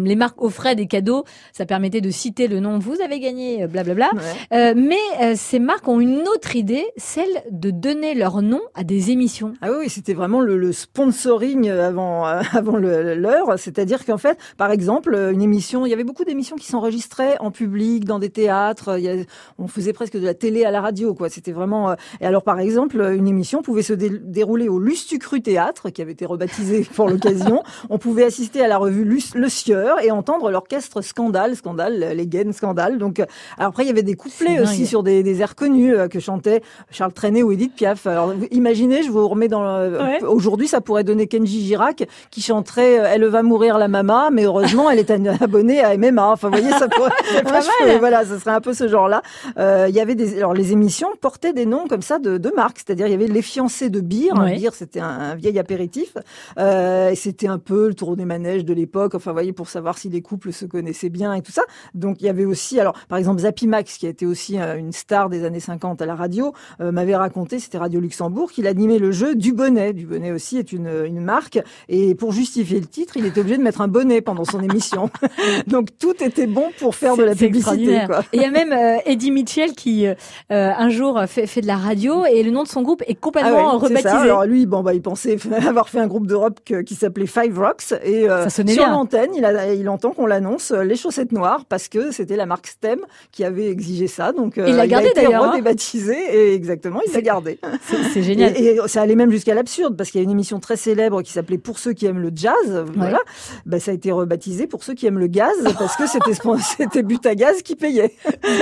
les 0.03 0.15
marques 0.15 0.41
offraient 0.41 0.75
des 0.75 0.87
cadeaux. 0.87 1.23
Ça 1.53 1.65
permettait 1.65 2.01
de 2.01 2.09
citer 2.09 2.47
le 2.47 2.59
nom. 2.59 2.79
Vous 2.79 3.01
avez 3.03 3.19
gagné, 3.19 3.63
euh, 3.63 3.67
blablabla. 3.67 4.09
Ouais. 4.13 4.21
Euh, 4.57 4.73
mais 4.75 4.95
euh, 5.21 5.33
ces 5.35 5.59
marques 5.59 5.87
ont 5.87 5.99
une 5.99 6.21
autre 6.27 6.55
idée, 6.55 6.85
celle 6.97 7.25
de 7.51 7.71
donner 7.71 8.13
leur 8.15 8.41
nom 8.41 8.61
à 8.75 8.83
des 8.83 9.11
émissions. 9.11 9.53
Ah 9.61 9.69
oui, 9.77 9.89
c'était 9.89 10.13
vraiment 10.13 10.39
le, 10.41 10.57
le 10.57 10.71
sponsoring 10.71 11.69
avant 11.69 12.27
euh, 12.27 12.41
avant 12.53 12.75
le- 12.77 13.13
l'heure. 13.27 13.59
C'est-à-dire 13.59 14.05
qu'en 14.05 14.17
fait, 14.17 14.37
par 14.57 14.71
exemple, 14.71 15.13
euh, 15.13 15.31
une 15.31 15.41
émission, 15.41 15.85
il 15.85 15.89
y 15.89 15.93
avait 15.93 16.03
beaucoup 16.03 16.23
d'émissions 16.23 16.55
qui 16.55 16.65
s'enregistraient 16.67 17.37
en 17.39 17.51
public, 17.51 18.05
dans 18.05 18.19
des 18.19 18.29
théâtres. 18.29 18.97
Il 18.97 19.03
y 19.03 19.09
a- 19.09 19.23
on 19.59 19.67
faisait 19.67 19.93
presque 19.93 20.17
de 20.17 20.25
la 20.25 20.33
télé 20.33 20.65
à 20.65 20.71
la 20.71 20.81
radio, 20.81 21.13
quoi. 21.13 21.29
C'était 21.29 21.51
vraiment. 21.51 21.91
euh, 21.91 21.95
Et 22.21 22.25
alors, 22.25 22.43
par 22.43 22.59
exemple, 22.59 22.99
une 23.15 23.27
émission 23.27 23.61
pouvait 23.61 23.83
se 23.83 23.93
dé- 23.93 24.09
dérouler 24.09 24.69
au 24.69 24.79
Lustucru 24.79 25.41
Théâtre, 25.41 25.89
qui 25.89 26.01
avait 26.01 26.13
été 26.13 26.25
rebaptisé 26.25 26.87
pour 26.95 27.09
l'occasion. 27.09 27.63
On 27.89 27.97
pouvait 27.97 28.23
assister 28.23 28.61
à 28.61 28.67
la 28.67 28.77
revue 28.77 29.03
Lus- 29.03 29.35
Le 29.35 29.49
Sieur 29.49 30.01
et 30.03 30.11
entendre 30.11 30.49
l'orchestre 30.51 31.01
Scandale, 31.01 31.55
Scandale, 31.55 32.13
les 32.15 32.27
Gaines 32.27 32.53
Scandale. 32.53 32.97
Donc, 32.97 33.19
euh, 33.19 33.25
alors 33.57 33.69
après, 33.69 33.83
il 33.83 33.87
y 33.87 33.91
avait 33.91 34.03
des 34.03 34.15
couplets 34.15 34.59
aussi 34.61 34.79
dingue. 34.79 34.87
sur 34.87 35.03
des, 35.03 35.23
des 35.23 35.41
airs 35.41 35.55
connus 35.55 35.95
euh, 35.95 36.07
que 36.07 36.19
chantaient 36.19 36.61
Charles 36.91 37.13
Trenet 37.13 37.43
ou 37.43 37.51
Edith 37.51 37.73
Piaf. 37.75 38.07
Alors, 38.07 38.33
imaginez, 38.51 39.03
je 39.03 39.09
vous 39.11 39.27
remets 39.27 39.47
dans 39.47 39.61
le... 39.63 39.97
Ouais. 39.97 40.23
Aujourd'hui, 40.23 40.67
ça 40.67 40.81
pourrait 40.81 41.03
donner 41.03 41.27
Kenji 41.27 41.65
Girac 41.65 42.07
qui 42.31 42.41
chanterait 42.41 42.99
euh, 42.99 43.03
Elle 43.17 43.25
va 43.25 43.41
mourir 43.41 43.79
la 43.79 43.87
mama, 43.87 44.29
mais 44.31 44.43
heureusement, 44.43 44.91
elle 44.91 44.99
est 44.99 45.09
abonnée 45.41 45.81
à 45.81 45.97
MMA. 45.97 46.33
Enfin, 46.33 46.49
vous 46.49 46.59
voyez, 46.59 46.71
ça 46.77 46.87
pourrait... 46.87 47.09
Mal. 47.43 47.97
voilà, 47.97 48.23
ce 48.25 48.37
serait 48.37 48.51
un 48.51 48.61
peu 48.61 48.75
ce 48.75 48.87
genre-là. 48.87 49.23
Euh, 49.57 49.87
Il 49.89 49.95
y 49.95 49.99
avait 49.99 50.13
des... 50.13 50.37
Alors, 50.37 50.53
les 50.53 50.71
émissions 50.71 51.07
portaient 51.19 51.51
des 51.51 51.65
noms 51.65 51.87
comme 51.87 52.03
ça 52.03 52.19
de, 52.19 52.37
de 52.37 52.51
marques. 52.55 52.77
C'est-à-dire, 52.77 53.07
il 53.07 53.11
y 53.11 53.15
avait 53.15 53.25
Les 53.25 53.41
Fiancés 53.41 53.89
de 53.89 54.01
Beer. 54.01 54.33
Ouais. 54.37 54.55
Beer, 54.59 54.69
c'était 54.73 54.99
un, 54.99 55.07
un 55.07 55.35
vieil 55.35 55.57
apéritif. 55.57 56.15
Euh, 56.59 57.09
et 57.09 57.15
c'était 57.15 57.47
un 57.47 57.57
peu 57.57 57.87
le 57.87 57.95
tour 57.95 58.15
des 58.15 58.25
manèges 58.25 58.65
de 58.65 58.73
l'époque. 58.75 59.15
Enfin, 59.15 59.31
vous 59.31 59.35
voyez, 59.35 59.51
pour 59.51 59.67
savoir 59.67 59.97
si 59.97 60.09
les 60.09 60.21
couples 60.21 60.53
se 60.53 60.65
connaissaient 60.65 61.09
bien 61.09 61.33
et 61.33 61.41
tout 61.41 61.51
ça. 61.51 61.63
Donc, 61.95 62.21
il 62.21 62.25
y 62.25 62.29
avait 62.29 62.45
aussi, 62.45 62.79
alors, 62.79 62.93
par 63.09 63.17
exemple, 63.17 63.41
Zappy 63.41 63.65
Max, 63.65 63.97
qui 63.97 64.05
a 64.05 64.09
été 64.09 64.27
aussi 64.27 64.59
euh, 64.59 64.77
une 64.77 64.91
star 64.91 65.29
des 65.29 65.43
années 65.43 65.59
50 65.59 66.03
à 66.03 66.05
la 66.05 66.13
radio, 66.13 66.53
euh, 66.81 66.91
m'avait 66.91 67.15
raconté, 67.15 67.57
c'était 67.57 67.79
Radio 67.79 67.99
Luxembourg, 67.99 68.51
qu'il 68.51 68.67
animait 68.67 68.99
le 68.99 69.11
jeu 69.11 69.33
du 69.33 69.53
bonnet. 69.53 69.93
Du 69.93 70.05
bonnet 70.05 70.31
aussi 70.31 70.57
est 70.57 70.71
une, 70.71 70.91
une 71.05 71.19
marque. 71.19 71.59
Et 71.89 72.13
pour 72.13 72.31
justifier 72.31 72.79
le 72.79 72.85
titre, 72.85 73.06
il 73.15 73.25
était 73.25 73.39
obligé 73.41 73.57
de 73.57 73.63
mettre 73.63 73.81
un 73.81 73.87
bonnet 73.87 74.21
pendant 74.21 74.45
son 74.45 74.61
émission. 74.61 75.09
Donc, 75.67 75.89
tout 75.99 76.13
était 76.23 76.47
bon 76.47 76.65
pour 76.79 76.95
faire 76.95 77.15
de 77.17 77.23
la 77.23 77.35
publicité, 77.35 77.57
extraordinaire. 77.57 78.07
quoi. 78.07 78.19
Et 78.33 78.37
il 78.37 78.41
y 78.41 78.45
a 78.45 78.51
même 78.51 78.73
euh, 78.73 78.97
Eddie 79.05 79.31
Mitchell 79.31 79.71
qui 79.73 80.05
euh, 80.07 80.13
euh, 80.51 80.71
un 80.77 80.89
jour 80.89 81.21
fait, 81.27 81.47
fait 81.47 81.61
de 81.61 81.67
la 81.67 81.77
radio 81.77 82.25
et 82.25 82.43
le 82.43 82.51
nom 82.51 82.63
de 82.63 82.67
son 82.67 82.81
groupe 82.81 83.03
est 83.07 83.15
complètement 83.15 83.51
Ah 83.57 83.73
ouais, 83.75 83.79
rebaptisé. 83.87 84.01
ça. 84.01 84.19
Alors 84.19 84.45
lui, 84.45 84.65
bon 84.65 84.81
bah 84.83 84.93
il 84.93 85.01
pensait 85.01 85.37
avoir 85.67 85.89
fait 85.89 85.99
un 85.99 86.07
groupe 86.07 86.27
de 86.27 86.35
rock 86.35 86.73
qui 86.85 86.95
s'appelait 86.95 87.25
Five 87.27 87.57
Rocks 87.59 87.93
et 88.03 88.29
euh, 88.29 88.47
sur 88.49 88.87
l'antenne, 88.87 89.31
il, 89.35 89.45
a- 89.45 89.73
il 89.73 89.87
entend 89.89 90.11
qu'on 90.11 90.25
l'annonce 90.25 90.71
euh, 90.71 90.83
les 90.83 90.95
chaussettes 90.95 91.31
noires 91.31 91.65
parce 91.67 91.87
que 91.87 92.11
c'était 92.11 92.35
la 92.35 92.45
marque 92.45 92.67
Stem 92.67 92.99
qui 93.31 93.43
avait 93.43 93.69
exigé 93.69 94.07
ça. 94.07 94.31
Donc 94.31 94.57
euh, 94.57 94.65
Il 94.67 94.75
l'a 94.75 94.83
a 94.83 94.87
gardé, 94.87 95.11
d'ailleurs, 95.15 95.43
hein. 95.45 95.51
rebaptisé 95.55 96.15
et 96.31 96.53
exactement, 96.53 96.99
il 97.07 97.13
l'a 97.13 97.21
gardé. 97.21 97.59
C'est 97.83 97.97
c'est 98.13 98.23
génial. 98.23 98.53
Et, 98.57 98.75
et 98.75 98.79
ça 98.87 99.01
allait 99.01 99.15
même 99.15 99.31
jusqu'à 99.31 99.53
l'absurde 99.53 99.95
parce 99.97 100.11
qu'il 100.11 100.19
y 100.19 100.23
a 100.23 100.25
une 100.25 100.31
émission 100.31 100.59
très 100.59 100.75
célèbre 100.75 101.21
qui 101.21 101.31
s'appelait 101.31 101.57
Pour 101.57 101.79
ceux 101.79 101.93
qui 101.93 102.05
aiment 102.05 102.19
le 102.19 102.31
jazz. 102.33 102.85
Voilà, 102.97 103.19
bah, 103.65 103.79
ça 103.79 103.91
a 103.91 103.93
été 103.93 104.11
rebaptisé 104.11 104.67
Pour 104.67 104.83
ceux 104.83 104.93
qui 104.93 105.05
aiment 105.07 105.19
le 105.19 105.27
gaz 105.27 105.53
parce 105.77 105.95
que 105.95 106.07
c'était 106.07 106.33
c'était 106.77 107.03
but 107.03 107.25
à 107.25 107.35
gaz 107.35 107.61
qui 107.61 107.75
payait. 107.75 108.13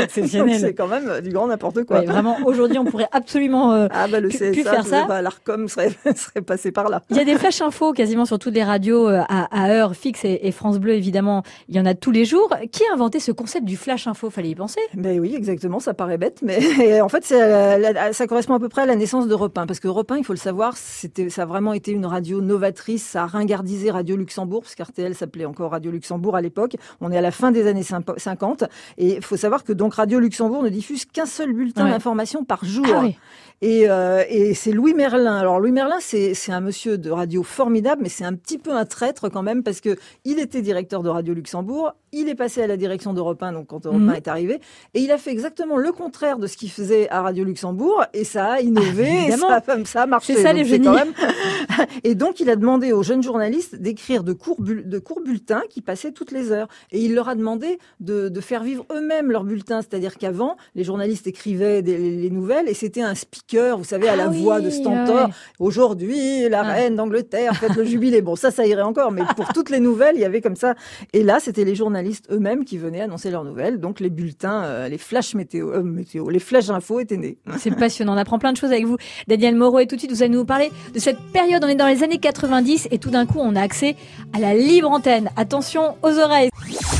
C'est 0.10 0.22
Donc, 0.22 0.30
génial. 0.30 0.60
C'est 0.60 0.74
quand 0.74 0.88
même 0.88 1.22
du 1.22 1.30
grand 1.32 1.48
n'importe 1.48 1.84
quoi. 1.84 2.00
Ouais, 2.00 2.06
vraiment, 2.06 2.38
aujourd'hui, 2.46 2.78
on 2.78 2.86
pourrait 2.86 3.08
absolument. 3.12 3.74
euh, 3.74 3.88
Ah 3.92 4.08
bah 4.08 4.20
le 4.20 4.30
CSA, 4.30 4.52
pu 4.52 4.64
faire 4.64 4.86
ça. 4.86 5.22
l'Arcom 5.22 5.68
serait, 5.68 5.92
serait 6.16 6.42
passé 6.42 6.72
par 6.72 6.90
là. 6.90 7.02
Il 7.10 7.18
y 7.18 7.20
a 7.20 7.26
des 7.26 7.36
flash 7.38 7.62
infos 7.62 7.94
quasiment 7.94 8.26
sur 8.26 8.40
toutes 8.40 8.54
les 8.54 8.64
radios 8.64 9.08
euh, 9.10 9.22
à, 9.30 9.66
à 9.66 9.70
heure 9.70 9.96
fixe 9.96 10.26
et, 10.26 10.40
et 10.44 10.52
France 10.52 10.80
Bleu 10.80 10.94
évidemment. 10.94 11.44
Il 11.70 11.76
y 11.76 11.80
en 11.80 11.86
a 11.86 11.94
tous 11.94 12.12
les 12.12 12.26
jours. 12.26 12.50
Qui 12.72 12.84
a 12.90 12.94
inventé 12.94 13.20
ce 13.20 13.32
concept 13.32 13.66
du 13.66 13.78
flash 13.78 14.08
info? 14.08 14.30
Fallait 14.30 14.50
y 14.50 14.56
penser. 14.56 14.80
Ben 14.94 15.20
oui, 15.20 15.34
exactement, 15.36 15.80
ça 15.80 15.94
paraît 15.94 16.18
bête, 16.18 16.40
mais 16.42 17.02
en 17.02 17.10
fait, 17.10 17.30
euh, 17.32 18.12
ça 18.14 18.28
correspond 18.28 18.54
à 18.56 18.60
peu 18.60 18.70
près 18.70 18.82
à 18.84 18.86
la 18.86 18.96
naissance 18.96 19.28
d'Europe 19.28 19.58
1, 19.58 19.66
parce 19.68 19.80
que 19.80 19.88
1, 19.88 20.18
il 20.18 20.24
faut 20.24 20.34
le 20.34 20.38
savoir, 20.40 20.76
c'était, 20.78 21.30
ça 21.30 21.44
a 21.44 21.46
vraiment 21.46 21.74
été 21.74 21.92
une 21.92 22.06
radio 22.06 22.42
novatrice, 22.42 23.04
ça 23.04 23.24
a 23.24 23.26
ringardisé 23.26 23.92
Radio 23.92 24.16
Luxembourg, 24.26 24.62
parce 24.64 24.74
qu'RTL 24.76 25.14
s'appelait 25.14 25.46
encore 25.46 25.72
Radio 25.72 25.92
Luxembourg 25.92 26.36
à 26.36 26.42
l'époque. 26.42 26.76
On 27.00 27.12
est 27.12 27.18
à 27.18 27.22
la 27.22 27.32
fin 27.32 27.52
des 27.52 27.68
années 27.68 27.84
50, 27.84 28.64
et 28.98 29.16
il 29.18 29.22
faut 29.22 29.38
savoir 29.38 29.64
que 29.64 29.72
donc 29.74 29.94
Radio 29.94 30.20
Luxembourg 30.20 30.64
ne 30.64 30.70
diffuse 30.70 31.06
qu'un 31.06 31.26
seul 31.28 31.54
bulletin 31.54 31.86
Ouais. 31.86 31.92
d'information 31.92 32.44
par 32.44 32.66
jour. 32.66 32.86
Ah 32.94 33.02
oui. 33.04 33.16
Et, 33.62 33.90
euh, 33.90 34.24
et 34.30 34.54
c'est 34.54 34.72
Louis 34.72 34.94
Merlin. 34.94 35.36
Alors 35.38 35.60
Louis 35.60 35.72
Merlin, 35.72 35.98
c'est 36.00 36.34
un 36.50 36.60
monsieur 36.62 36.98
de 36.98 37.10
radio 37.10 37.42
formidable, 37.42 38.02
mais 38.04 38.10
c'est 38.10 38.26
un 38.26 38.34
petit 38.36 38.58
peu 38.58 38.72
un 38.72 38.86
traître 38.86 39.30
quand 39.30 39.44
même 39.44 39.64
parce 39.64 39.82
que 39.82 39.96
il 40.26 40.40
était 40.40 40.62
directeur 40.62 41.04
de 41.04 41.10
Radio 41.10 41.34
Luxembourg. 41.34 41.94
Il 42.12 42.30
est 42.30 42.36
passé 42.36 42.62
à 42.62 42.68
la 42.68 42.78
direction 42.78 43.14
d'Europe 43.14 43.42
1, 43.44 43.52
donc 43.54 43.68
quand 43.68 43.86
Europe 43.86 44.00
Mhm. 44.00 44.10
1 44.10 44.14
est 44.14 44.28
arrivé, 44.30 44.60
et 44.94 45.02
il 45.02 45.12
a 45.12 45.18
fait 45.18 45.32
exactement 45.32 45.76
le 45.78 45.92
contraire 45.92 46.38
de 46.38 46.48
ce 46.48 46.56
qu'il 46.56 46.72
faisait 46.72 47.10
à 47.10 47.22
Radio 47.22 47.44
Luxembourg, 47.44 48.06
et 48.14 48.24
ça 48.24 48.54
a 48.54 48.62
innové, 48.62 49.10
Ah, 49.10 49.28
et 49.28 49.32
ça, 49.38 49.62
a- 49.68 49.86
ça 49.86 50.02
a 50.04 50.06
marché. 50.06 50.34
C'est 50.36 50.44
ça, 50.44 50.54
Donc 50.54 50.64
les 50.66 50.80
quand 50.80 50.94
génies. 50.94 50.96
même- 50.96 51.14
et 52.06 52.16
donc 52.16 52.40
il 52.40 52.50
a 52.50 52.56
demandé 52.56 52.94
aux 52.94 53.04
jeunes 53.04 53.22
journalistes 53.24 53.76
d'écrire 53.76 54.24
de 54.24 54.32
courts, 54.32 54.62
de 54.62 55.00
courts 55.00 55.22
bulletins 55.22 55.64
qui 55.70 55.82
passaient 55.82 56.12
toutes 56.14 56.32
les 56.32 56.52
heures, 56.54 56.68
et 56.92 57.00
il 57.04 57.14
leur 57.16 57.28
a 57.28 57.36
demandé 57.36 57.80
de, 58.00 58.30
de 58.30 58.42
faire 58.42 58.64
vivre 58.64 58.86
eux-mêmes 58.94 59.30
leurs 59.32 59.44
bulletins, 59.44 59.82
c'est-à-dire 59.82 60.16
qu'avant 60.18 60.56
les 60.76 60.86
journalistes 60.86 61.28
écrivaient 61.28 61.82
des, 61.82 61.98
les 61.98 62.30
nouvelles, 62.30 62.70
et 62.70 62.74
c'était 62.74 63.02
un 63.02 63.16
speaker, 63.16 63.45
vous 63.54 63.84
savez, 63.84 64.10
à 64.10 64.16
la 64.16 64.26
Ah 64.26 64.30
oui, 64.32 64.42
voix 64.42 64.60
de 64.60 64.70
Stentor. 64.70 65.28
ouais. 65.28 65.34
Aujourd'hui, 65.60 66.50
la 66.50 66.62
Ah. 66.62 66.74
reine 66.74 66.96
d'Angleterre 66.96 67.56
fête 67.56 67.76
le 67.76 67.84
jubilé. 67.86 68.22
Bon, 68.22 68.36
ça, 68.36 68.50
ça 68.52 68.66
irait 68.66 68.82
encore, 68.82 69.12
mais 69.12 69.22
pour 69.36 69.48
toutes 69.54 69.70
les 69.70 69.80
nouvelles, 69.80 70.16
il 70.16 70.22
y 70.22 70.26
avait 70.26 70.42
comme 70.42 70.56
ça. 70.56 70.74
Et 71.14 71.24
là, 71.24 71.38
c'était 71.40 71.64
les 71.64 71.76
journalistes 71.76 72.26
eux-mêmes 72.32 72.66
qui 72.66 72.78
venaient 72.78 73.02
annoncer 73.02 73.30
leurs 73.30 73.44
nouvelles. 73.44 73.80
Donc, 73.80 74.00
les 74.00 74.10
bulletins, 74.10 74.64
euh, 74.64 74.88
les 74.90 74.98
flashs 74.98 75.36
météo, 75.36 75.72
euh, 75.74 75.84
météo, 75.84 76.30
les 76.30 76.40
flashs 76.40 76.70
infos 76.70 77.00
étaient 77.00 77.18
nés. 77.18 77.38
C'est 77.60 77.76
passionnant. 77.78 78.14
On 78.16 78.18
apprend 78.18 78.40
plein 78.40 78.52
de 78.52 78.58
choses 78.58 78.72
avec 78.72 78.86
vous. 78.86 78.98
Daniel 79.28 79.56
Moreau 79.56 79.80
et 79.80 79.88
tout 79.88 79.96
de 79.96 80.00
suite, 80.00 80.12
vous 80.12 80.24
allez 80.24 80.34
nous 80.34 80.46
parler 80.46 80.72
de 80.94 81.00
cette 81.00 81.20
période. 81.32 81.64
On 81.64 81.68
est 81.68 81.76
dans 81.76 81.88
les 81.88 82.04
années 82.04 82.18
90 82.18 82.88
et 82.92 82.98
tout 82.98 83.10
d'un 83.12 83.26
coup, 83.26 83.40
on 83.40 83.56
a 83.56 83.62
accès 83.62 83.96
à 84.34 84.40
la 84.40 84.54
libre 84.56 84.90
antenne. 84.90 85.30
Attention 85.36 85.96
aux 86.02 86.18
oreilles. 86.20 86.50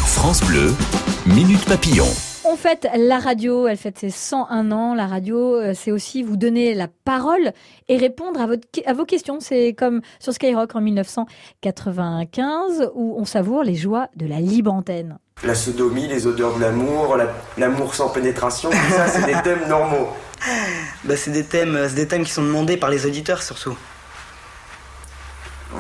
France 0.06 0.42
Bleu, 0.44 0.74
Minute 1.26 1.66
Papillon. 1.66 2.06
On 2.48 2.56
fête 2.56 2.88
la 2.96 3.18
radio, 3.20 3.68
elle 3.68 3.78
fête 3.78 3.98
ses 3.98 4.12
101 4.12 4.72
ans. 4.72 4.94
La 4.94 5.08
radio, 5.08 5.56
euh, 5.56 5.74
c'est 5.74 5.92
aussi 5.92 6.22
vous 6.22 6.38
donner 6.38 6.76
la 6.76 6.88
parole 7.04 7.52
et 7.88 7.98
répondre 7.98 8.40
à, 8.40 8.46
votre, 8.46 8.68
à 8.86 8.94
vos 8.94 9.06
questions. 9.06 9.40
C'est 9.40 9.74
comme 9.74 10.02
sur 10.20 10.32
Skyrock 10.34 10.76
en 10.76 10.82
1995 10.82 12.92
où 12.94 13.16
on 13.18 13.26
savoure 13.26 13.64
les 13.64 13.74
joies 13.76 14.08
de 14.16 14.28
la 14.28 14.40
libre 14.40 14.72
antenne. 14.72 15.18
La 15.44 15.56
sodomie, 15.56 16.08
les 16.08 16.28
odeurs 16.28 16.56
de 16.56 16.62
l'amour, 16.62 17.18
la- 17.18 17.34
l'amour 17.58 17.96
sans 17.96 18.10
pénétration, 18.10 18.70
tout 18.70 18.78
ça, 18.94 19.08
c'est 19.08 19.26
des 19.26 19.34
thèmes 19.44 19.68
normaux. 19.68 20.08
Bah, 21.04 21.18
c'est 21.18 21.32
des 21.32 21.44
thèmes, 21.44 21.78
c'est 21.90 21.96
des 21.96 22.08
thèmes 22.08 22.24
qui 22.24 22.32
sont 22.32 22.44
demandés 22.44 22.78
par 22.78 22.90
les 22.92 23.06
auditeurs 23.06 23.42
surtout. 23.42 23.76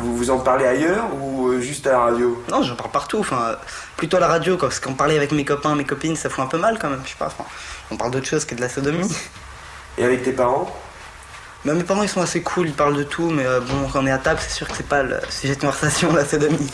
Vous 0.02 0.16
vous 0.16 0.30
en 0.30 0.40
parlez 0.40 0.66
ailleurs 0.66 1.06
ou 1.20 1.48
euh, 1.48 1.60
juste 1.62 1.88
à 1.88 1.92
la 1.92 2.00
radio? 2.00 2.44
Non, 2.52 2.64
j'en 2.64 2.76
parle 2.76 2.92
partout. 2.92 3.20
Enfin, 3.20 3.56
plutôt 3.98 4.18
à 4.18 4.20
la 4.20 4.28
radio, 4.28 4.58
quoi, 4.58 4.70
parce 4.70 4.80
qu'en 4.80 4.94
parler 4.94 5.16
avec 5.18 5.32
mes 5.32 5.46
copains, 5.46 5.76
mes 5.76 5.86
copines, 5.86 6.16
ça 6.16 6.30
fout 6.30 6.44
un 6.44 6.48
peu 6.48 6.58
mal 6.58 6.78
quand 6.80 6.90
même. 6.90 7.02
Je 7.06 7.12
sais 7.12 7.16
pas. 7.18 7.28
enfin, 7.28 7.46
on 7.92 7.98
parle 7.98 8.12
d'autre 8.12 8.28
chose 8.28 8.46
que 8.46 8.56
de 8.56 8.62
la 8.62 8.70
sodomie. 8.70 9.10
Et 9.98 10.04
avec 10.04 10.24
tes 10.24 10.32
parents? 10.34 10.70
Bah, 11.64 11.74
mes 11.74 11.84
parents, 11.84 12.04
ils 12.04 12.10
sont 12.10 12.22
assez 12.22 12.42
cool, 12.42 12.68
ils 12.68 12.74
parlent 12.74 12.96
de 12.96 13.04
tout, 13.04 13.30
mais 13.30 13.46
euh, 13.46 13.60
bon, 13.60 13.88
quand 13.92 14.04
on 14.04 14.06
est 14.06 14.12
à 14.12 14.18
table, 14.20 14.40
c'est 14.42 14.54
sûr 14.54 14.68
que 14.68 14.76
c'est 14.76 14.88
pas 14.88 15.02
le 15.02 15.20
sujet 15.30 15.56
de 15.56 15.62
conversation, 15.62 16.14
la 16.14 16.26
sodomie. 16.26 16.72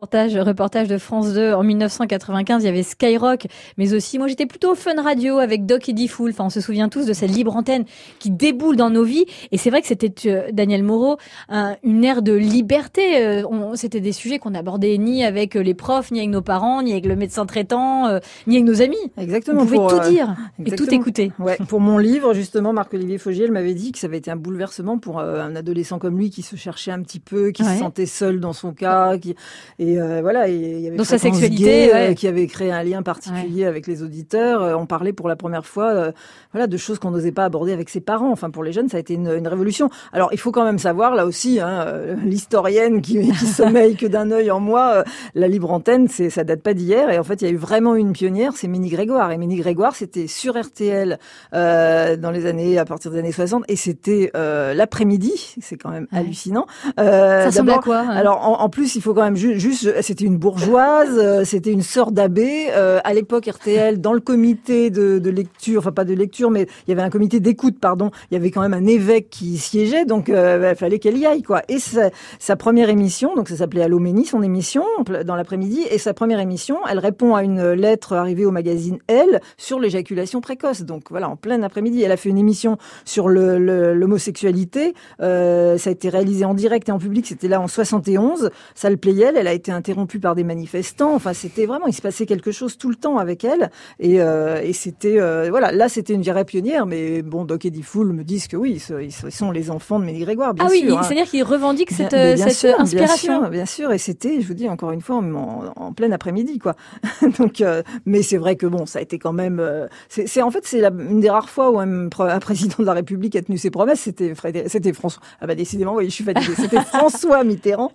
Reportage, 0.00 0.36
reportage 0.36 0.86
de 0.86 0.96
France 0.96 1.32
2 1.34 1.54
en 1.54 1.64
1995, 1.64 2.62
il 2.62 2.66
y 2.66 2.68
avait 2.68 2.84
Skyrock, 2.84 3.48
mais 3.78 3.94
aussi 3.94 4.16
moi 4.20 4.28
j'étais 4.28 4.46
plutôt 4.46 4.76
Fun 4.76 4.94
Radio 5.02 5.38
avec 5.38 5.66
Doc 5.66 5.88
et 5.88 5.92
Diffoul. 5.92 6.30
Enfin, 6.30 6.44
on 6.44 6.50
se 6.50 6.60
souvient 6.60 6.88
tous 6.88 7.04
de 7.04 7.12
cette 7.12 7.32
libre 7.32 7.56
antenne 7.56 7.84
qui 8.20 8.30
déboule 8.30 8.76
dans 8.76 8.90
nos 8.90 9.02
vies. 9.02 9.24
Et 9.50 9.58
c'est 9.58 9.70
vrai 9.70 9.80
que 9.80 9.88
c'était 9.88 10.12
euh, 10.30 10.50
Daniel 10.52 10.84
Moreau, 10.84 11.16
un- 11.48 11.74
une 11.82 12.04
ère 12.04 12.22
de 12.22 12.32
liberté. 12.32 13.20
Euh, 13.26 13.42
on- 13.50 13.74
C'était 13.74 13.98
des 13.98 14.12
sujets 14.12 14.38
qu'on 14.38 14.54
abordait 14.54 14.96
ni 14.98 15.24
avec 15.24 15.56
euh, 15.56 15.62
les 15.64 15.74
profs, 15.74 16.12
ni 16.12 16.20
avec 16.20 16.30
nos 16.30 16.42
parents, 16.42 16.80
ni 16.80 16.92
avec 16.92 17.04
le 17.04 17.16
médecin 17.16 17.44
traitant, 17.44 18.06
euh, 18.06 18.20
ni 18.46 18.54
avec 18.54 18.68
nos 18.68 18.80
amis. 18.80 18.96
Exactement. 19.20 19.62
On 19.62 19.64
pouvait 19.64 19.76
pour, 19.78 19.88
tout 19.90 19.96
euh, 19.96 20.08
dire 20.10 20.36
et 20.64 20.70
tout 20.76 20.94
écouter. 20.94 21.32
Ouais, 21.40 21.56
pour 21.68 21.80
mon 21.80 21.98
livre, 21.98 22.34
justement, 22.34 22.72
Marc-Olivier 22.72 23.18
Fogiel 23.18 23.50
m'avait 23.50 23.74
dit 23.74 23.90
que 23.90 23.98
ça 23.98 24.06
avait 24.06 24.18
été 24.18 24.30
un 24.30 24.36
bouleversement 24.36 24.96
pour 24.98 25.18
euh, 25.18 25.40
un 25.42 25.56
adolescent 25.56 25.98
comme 25.98 26.16
lui 26.18 26.30
qui 26.30 26.42
se 26.42 26.54
cherchait 26.54 26.92
un 26.92 27.02
petit 27.02 27.18
peu, 27.18 27.50
qui 27.50 27.64
Ouais. 27.64 27.72
se 27.74 27.80
sentait 27.80 28.06
seul 28.06 28.38
dans 28.38 28.52
son 28.52 28.72
cas, 28.72 29.18
qui 29.18 29.34
et 29.80 29.87
euh, 29.96 30.20
voilà, 30.20 30.48
et 30.48 30.54
il 30.54 30.80
y 30.80 30.86
avait 30.88 30.96
Dans 30.96 31.04
sa 31.04 31.18
sexualité, 31.18 31.62
Gay, 31.64 31.90
euh, 31.94 32.08
ouais. 32.08 32.14
qui 32.14 32.26
avait 32.26 32.46
créé 32.48 32.72
un 32.72 32.82
lien 32.82 33.02
particulier 33.02 33.64
avec 33.64 33.86
les 33.86 34.02
auditeurs. 34.02 34.62
Euh, 34.62 34.74
on 34.74 34.86
parlait 34.86 35.12
pour 35.12 35.28
la 35.28 35.36
première 35.36 35.64
fois, 35.64 35.90
euh, 35.92 36.12
voilà, 36.52 36.66
de 36.66 36.76
choses 36.76 36.98
qu'on 36.98 37.10
n'osait 37.12 37.32
pas 37.32 37.44
aborder 37.44 37.72
avec 37.72 37.88
ses 37.88 38.00
parents. 38.00 38.30
Enfin, 38.32 38.50
pour 38.50 38.64
les 38.64 38.72
jeunes, 38.72 38.88
ça 38.88 38.96
a 38.96 39.00
été 39.00 39.14
une, 39.14 39.28
une 39.30 39.46
révolution. 39.48 39.88
Alors, 40.12 40.30
il 40.32 40.38
faut 40.38 40.50
quand 40.52 40.64
même 40.64 40.78
savoir, 40.78 41.14
là 41.14 41.24
aussi, 41.26 41.60
hein, 41.60 41.86
l'historienne 42.24 43.00
qui, 43.00 43.20
qui 43.38 43.46
sommeille 43.46 43.96
que 43.96 44.06
d'un 44.06 44.30
œil 44.30 44.50
en 44.50 44.60
moi, 44.60 44.92
euh, 44.96 45.02
la 45.34 45.48
libre 45.48 45.70
antenne, 45.70 46.08
c'est 46.08 46.30
ça 46.30 46.44
date 46.44 46.62
pas 46.62 46.74
d'hier. 46.74 47.10
Et 47.10 47.18
en 47.18 47.24
fait, 47.24 47.40
il 47.42 47.44
y 47.46 47.48
a 47.48 47.52
eu 47.52 47.56
vraiment 47.56 47.94
une 47.94 48.12
pionnière, 48.12 48.52
c'est 48.56 48.68
Ménie 48.68 48.90
Grégoire. 48.90 49.30
Et 49.32 49.38
Ménie 49.38 49.56
Grégoire, 49.56 49.94
c'était 49.94 50.26
sur 50.26 50.58
RTL 50.60 51.18
euh, 51.54 52.16
dans 52.16 52.30
les 52.30 52.46
années, 52.46 52.78
à 52.78 52.84
partir 52.84 53.10
des 53.10 53.18
années 53.18 53.32
60, 53.32 53.64
et 53.68 53.76
c'était 53.76 54.30
euh, 54.36 54.74
l'après-midi. 54.74 55.54
C'est 55.60 55.76
quand 55.76 55.90
même 55.90 56.06
hallucinant. 56.12 56.66
Euh, 56.98 57.42
Ça 57.42 57.46
ressemble 57.46 57.70
à 57.72 57.78
quoi, 57.78 57.98
hein 57.98 58.08
Alors, 58.10 58.46
en, 58.46 58.60
en 58.62 58.68
plus, 58.68 58.96
il 58.96 59.02
faut 59.02 59.14
quand 59.14 59.22
même 59.22 59.36
ju- 59.36 59.58
juste, 59.58 59.77
c'était 60.02 60.24
une 60.24 60.36
bourgeoise, 60.36 61.18
euh, 61.18 61.44
c'était 61.44 61.72
une 61.72 61.82
sœur 61.82 62.12
d'abbé. 62.12 62.68
Euh, 62.70 63.00
à 63.04 63.14
l'époque, 63.14 63.46
RTL, 63.46 64.00
dans 64.00 64.12
le 64.12 64.20
comité 64.20 64.90
de, 64.90 65.30
lecture, 65.30 65.80
enfin 65.80 65.92
pas 65.92 66.04
de 66.04 66.14
lecture, 66.14 66.50
mais 66.50 66.66
il 66.86 66.90
y 66.90 66.92
avait 66.92 67.02
un 67.02 67.10
comité 67.10 67.40
d'écoute, 67.40 67.78
pardon. 67.80 68.10
Il 68.30 68.34
y 68.34 68.36
avait 68.36 68.50
quand 68.50 68.62
même 68.62 68.74
un 68.74 68.86
évêque 68.86 69.28
qui 69.30 69.58
siégeait, 69.58 70.04
donc 70.04 70.28
euh, 70.28 70.72
il 70.72 70.76
fallait 70.76 70.98
qu'elle 70.98 71.18
y 71.18 71.26
aille, 71.26 71.42
quoi. 71.42 71.62
Et 71.68 71.78
sa, 71.78 72.56
première 72.56 72.88
émission, 72.88 73.34
donc 73.34 73.48
ça 73.48 73.56
s'appelait 73.56 73.82
Allo 73.82 73.98
Méni, 73.98 74.24
son 74.24 74.42
émission 74.42 74.84
dans 75.24 75.36
l'après-midi, 75.36 75.84
et 75.90 75.98
sa 75.98 76.14
première 76.14 76.40
émission, 76.40 76.78
elle 76.90 76.98
répond 76.98 77.34
à 77.34 77.44
une 77.44 77.72
lettre 77.72 78.14
arrivée 78.14 78.44
au 78.44 78.50
magazine 78.50 78.98
Elle 79.06 79.40
sur 79.56 79.78
l'éjaculation 79.78 80.40
précoce. 80.40 80.82
Donc 80.82 81.04
voilà, 81.10 81.28
en 81.28 81.36
plein 81.36 81.62
après-midi, 81.62 82.02
elle 82.02 82.12
a 82.12 82.16
fait 82.16 82.28
une 82.28 82.38
émission 82.38 82.78
sur 83.04 83.28
l'homosexualité. 83.28 84.94
Euh, 85.20 85.78
ça 85.78 85.90
a 85.90 85.92
été 85.92 86.08
réalisé 86.08 86.44
en 86.44 86.54
direct 86.54 86.88
et 86.88 86.92
en 86.92 86.98
public. 86.98 87.26
C'était 87.26 87.48
là 87.48 87.60
en 87.60 87.68
71. 87.68 88.50
Ça 88.74 88.90
le 88.90 88.96
Playel. 88.96 89.36
Elle 89.36 89.46
a 89.46 89.52
été 89.52 89.67
interrompue 89.72 90.20
par 90.20 90.34
des 90.34 90.44
manifestants. 90.44 91.14
Enfin, 91.14 91.32
c'était 91.32 91.66
vraiment, 91.66 91.86
il 91.86 91.92
se 91.92 92.02
passait 92.02 92.26
quelque 92.26 92.52
chose 92.52 92.78
tout 92.78 92.88
le 92.88 92.94
temps 92.96 93.18
avec 93.18 93.44
elle. 93.44 93.70
Et, 93.98 94.20
euh, 94.20 94.60
et 94.62 94.72
c'était, 94.72 95.20
euh, 95.20 95.48
voilà, 95.50 95.72
là, 95.72 95.88
c'était 95.88 96.14
une 96.14 96.22
vraie 96.22 96.44
pionnière. 96.44 96.86
Mais 96.86 97.22
bon, 97.22 97.44
Doc 97.44 97.64
et 97.64 97.70
Diffoul 97.70 98.12
me 98.12 98.24
disent 98.24 98.48
que 98.48 98.56
oui, 98.56 98.82
ils 99.00 99.32
sont 99.32 99.50
les 99.50 99.70
enfants 99.70 99.98
de 99.98 100.04
Mélie 100.04 100.20
Grégoire, 100.20 100.54
bien 100.54 100.64
ah 100.66 100.70
oui, 100.70 100.84
hein. 100.90 101.02
c'est-à-dire 101.02 101.26
qu'il 101.26 101.42
revendique 101.42 101.90
cette, 101.90 102.10
Bien- 102.10 102.18
mais 102.18 102.34
bien 102.34 102.48
cette 102.48 102.56
sûr, 102.56 102.68
bien 102.70 102.82
inspiration. 102.82 103.40
sûr, 103.40 103.50
Bien 103.50 103.66
sûr, 103.66 103.92
et 103.92 103.98
c'était, 103.98 104.40
je 104.40 104.46
vous 104.46 104.54
dis 104.54 104.68
encore 104.68 104.92
une 104.92 105.00
fois, 105.00 105.16
en, 105.16 105.92
plein 105.92 106.12
après-midi, 106.12 106.58
quoi. 106.58 106.74
Donc, 107.38 107.60
euh, 107.60 107.82
mais 108.06 108.22
c'est 108.22 108.36
vrai 108.36 108.56
que 108.56 108.66
bon, 108.66 108.86
ça 108.86 108.98
a 108.98 109.02
été 109.02 109.18
quand 109.18 109.32
même. 109.32 109.62
c'est 110.08 110.42
en 110.42 110.50
fait, 110.50 110.60
c'est 110.64 110.82
une 110.84 111.20
des 111.20 111.30
rares 111.30 111.50
fois 111.50 111.70
où 111.70 111.78
un, 111.78 112.08
président 112.40 112.76
de 112.78 112.84
la 112.84 112.92
République 112.92 113.36
a 113.36 113.42
tenu 113.42 113.58
ses 113.58 113.70
promesses. 113.70 114.00
C'était 114.00 114.34
c'était 114.66 114.92
François. 114.92 115.22
Ah 115.40 115.46
bah 115.46 115.54
décidément, 115.54 115.94
oui, 115.94 116.06
je 116.06 116.14
suis 116.14 116.24
fatiguée. 116.24 116.54
C'était 116.56 116.80
François 116.84 117.44
Mitterrand 117.44 117.90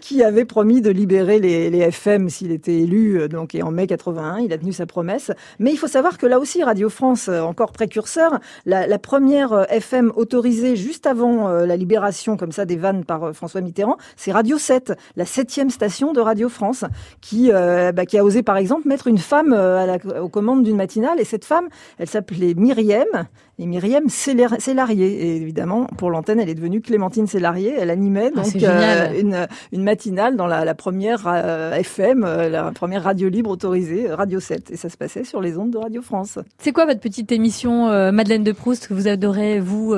qui 0.00 0.22
avait 0.22 0.44
promis 0.44 0.80
de 0.80 0.90
libérer 1.02 1.40
les, 1.40 1.68
les 1.68 1.80
FM 1.80 2.28
s'il 2.28 2.52
était 2.52 2.78
élu. 2.78 3.20
euh, 3.20 3.28
Donc, 3.28 3.56
et 3.56 3.62
en 3.62 3.72
mai 3.72 3.88
81, 3.88 4.38
il 4.38 4.52
a 4.52 4.58
tenu 4.58 4.72
sa 4.72 4.86
promesse. 4.86 5.32
Mais 5.58 5.72
il 5.72 5.76
faut 5.76 5.88
savoir 5.88 6.16
que 6.16 6.26
là 6.26 6.38
aussi, 6.38 6.62
Radio 6.62 6.88
France, 6.88 7.28
euh, 7.28 7.40
encore 7.40 7.72
précurseur, 7.72 8.38
la, 8.66 8.98
première 8.98 9.52
euh, 9.52 9.64
FM 9.68 10.12
autorisée 10.14 10.76
juste 10.76 11.06
avant 11.06 11.48
la 11.48 11.76
libération 11.76 12.36
comme 12.36 12.52
ça 12.52 12.64
des 12.64 12.76
vannes 12.76 13.04
par 13.04 13.34
François 13.34 13.60
Mitterrand, 13.60 13.96
c'est 14.16 14.30
Radio 14.30 14.58
7, 14.58 14.92
la 15.16 15.26
septième 15.26 15.70
station 15.70 16.12
de 16.12 16.20
Radio 16.20 16.48
France, 16.48 16.84
qui, 17.20 17.50
bah, 17.50 18.06
qui 18.06 18.18
a 18.18 18.24
osé 18.24 18.42
par 18.42 18.56
exemple 18.56 18.86
mettre 18.86 19.08
une 19.08 19.18
femme 19.18 19.52
aux 20.20 20.28
commandes 20.28 20.62
d'une 20.62 20.76
matinale. 20.76 21.18
Et 21.20 21.24
cette 21.24 21.44
femme, 21.44 21.68
elle 21.98 22.08
s'appelait 22.08 22.54
Myriam. 22.54 23.26
Et 23.62 23.66
Myriam 23.66 24.08
Célar- 24.08 24.60
Célarier. 24.60 25.06
Et 25.06 25.36
évidemment, 25.36 25.86
pour 25.96 26.10
l'antenne, 26.10 26.40
elle 26.40 26.48
est 26.48 26.54
devenue 26.56 26.80
Clémentine 26.80 27.28
Célarier. 27.28 27.74
Elle 27.78 27.90
animait 27.90 28.30
Ah, 28.34 28.40
donc 28.42 28.62
euh, 28.62 29.20
une, 29.20 29.46
une 29.72 29.84
matinale 29.84 30.36
dans 30.36 30.48
la, 30.48 30.64
la 30.64 30.74
première 30.74 31.22
euh, 31.26 31.72
FM, 31.74 32.24
euh, 32.24 32.48
la 32.48 32.72
première 32.72 33.04
radio 33.04 33.28
libre 33.28 33.50
autorisée, 33.50 34.10
Radio 34.12 34.40
7. 34.40 34.70
Et 34.72 34.76
ça 34.76 34.88
se 34.88 34.96
passait 34.96 35.22
sur 35.22 35.40
les 35.40 35.58
ondes 35.58 35.70
de 35.70 35.78
Radio 35.78 36.02
France. 36.02 36.38
C'est 36.58 36.72
quoi 36.72 36.86
votre 36.86 37.00
petite 37.00 37.30
émission 37.30 37.88
euh, 37.88 38.10
Madeleine 38.10 38.42
de 38.42 38.52
Proust 38.52 38.88
que 38.88 38.94
vous 38.94 39.06
adorez, 39.06 39.60
vous, 39.60 39.94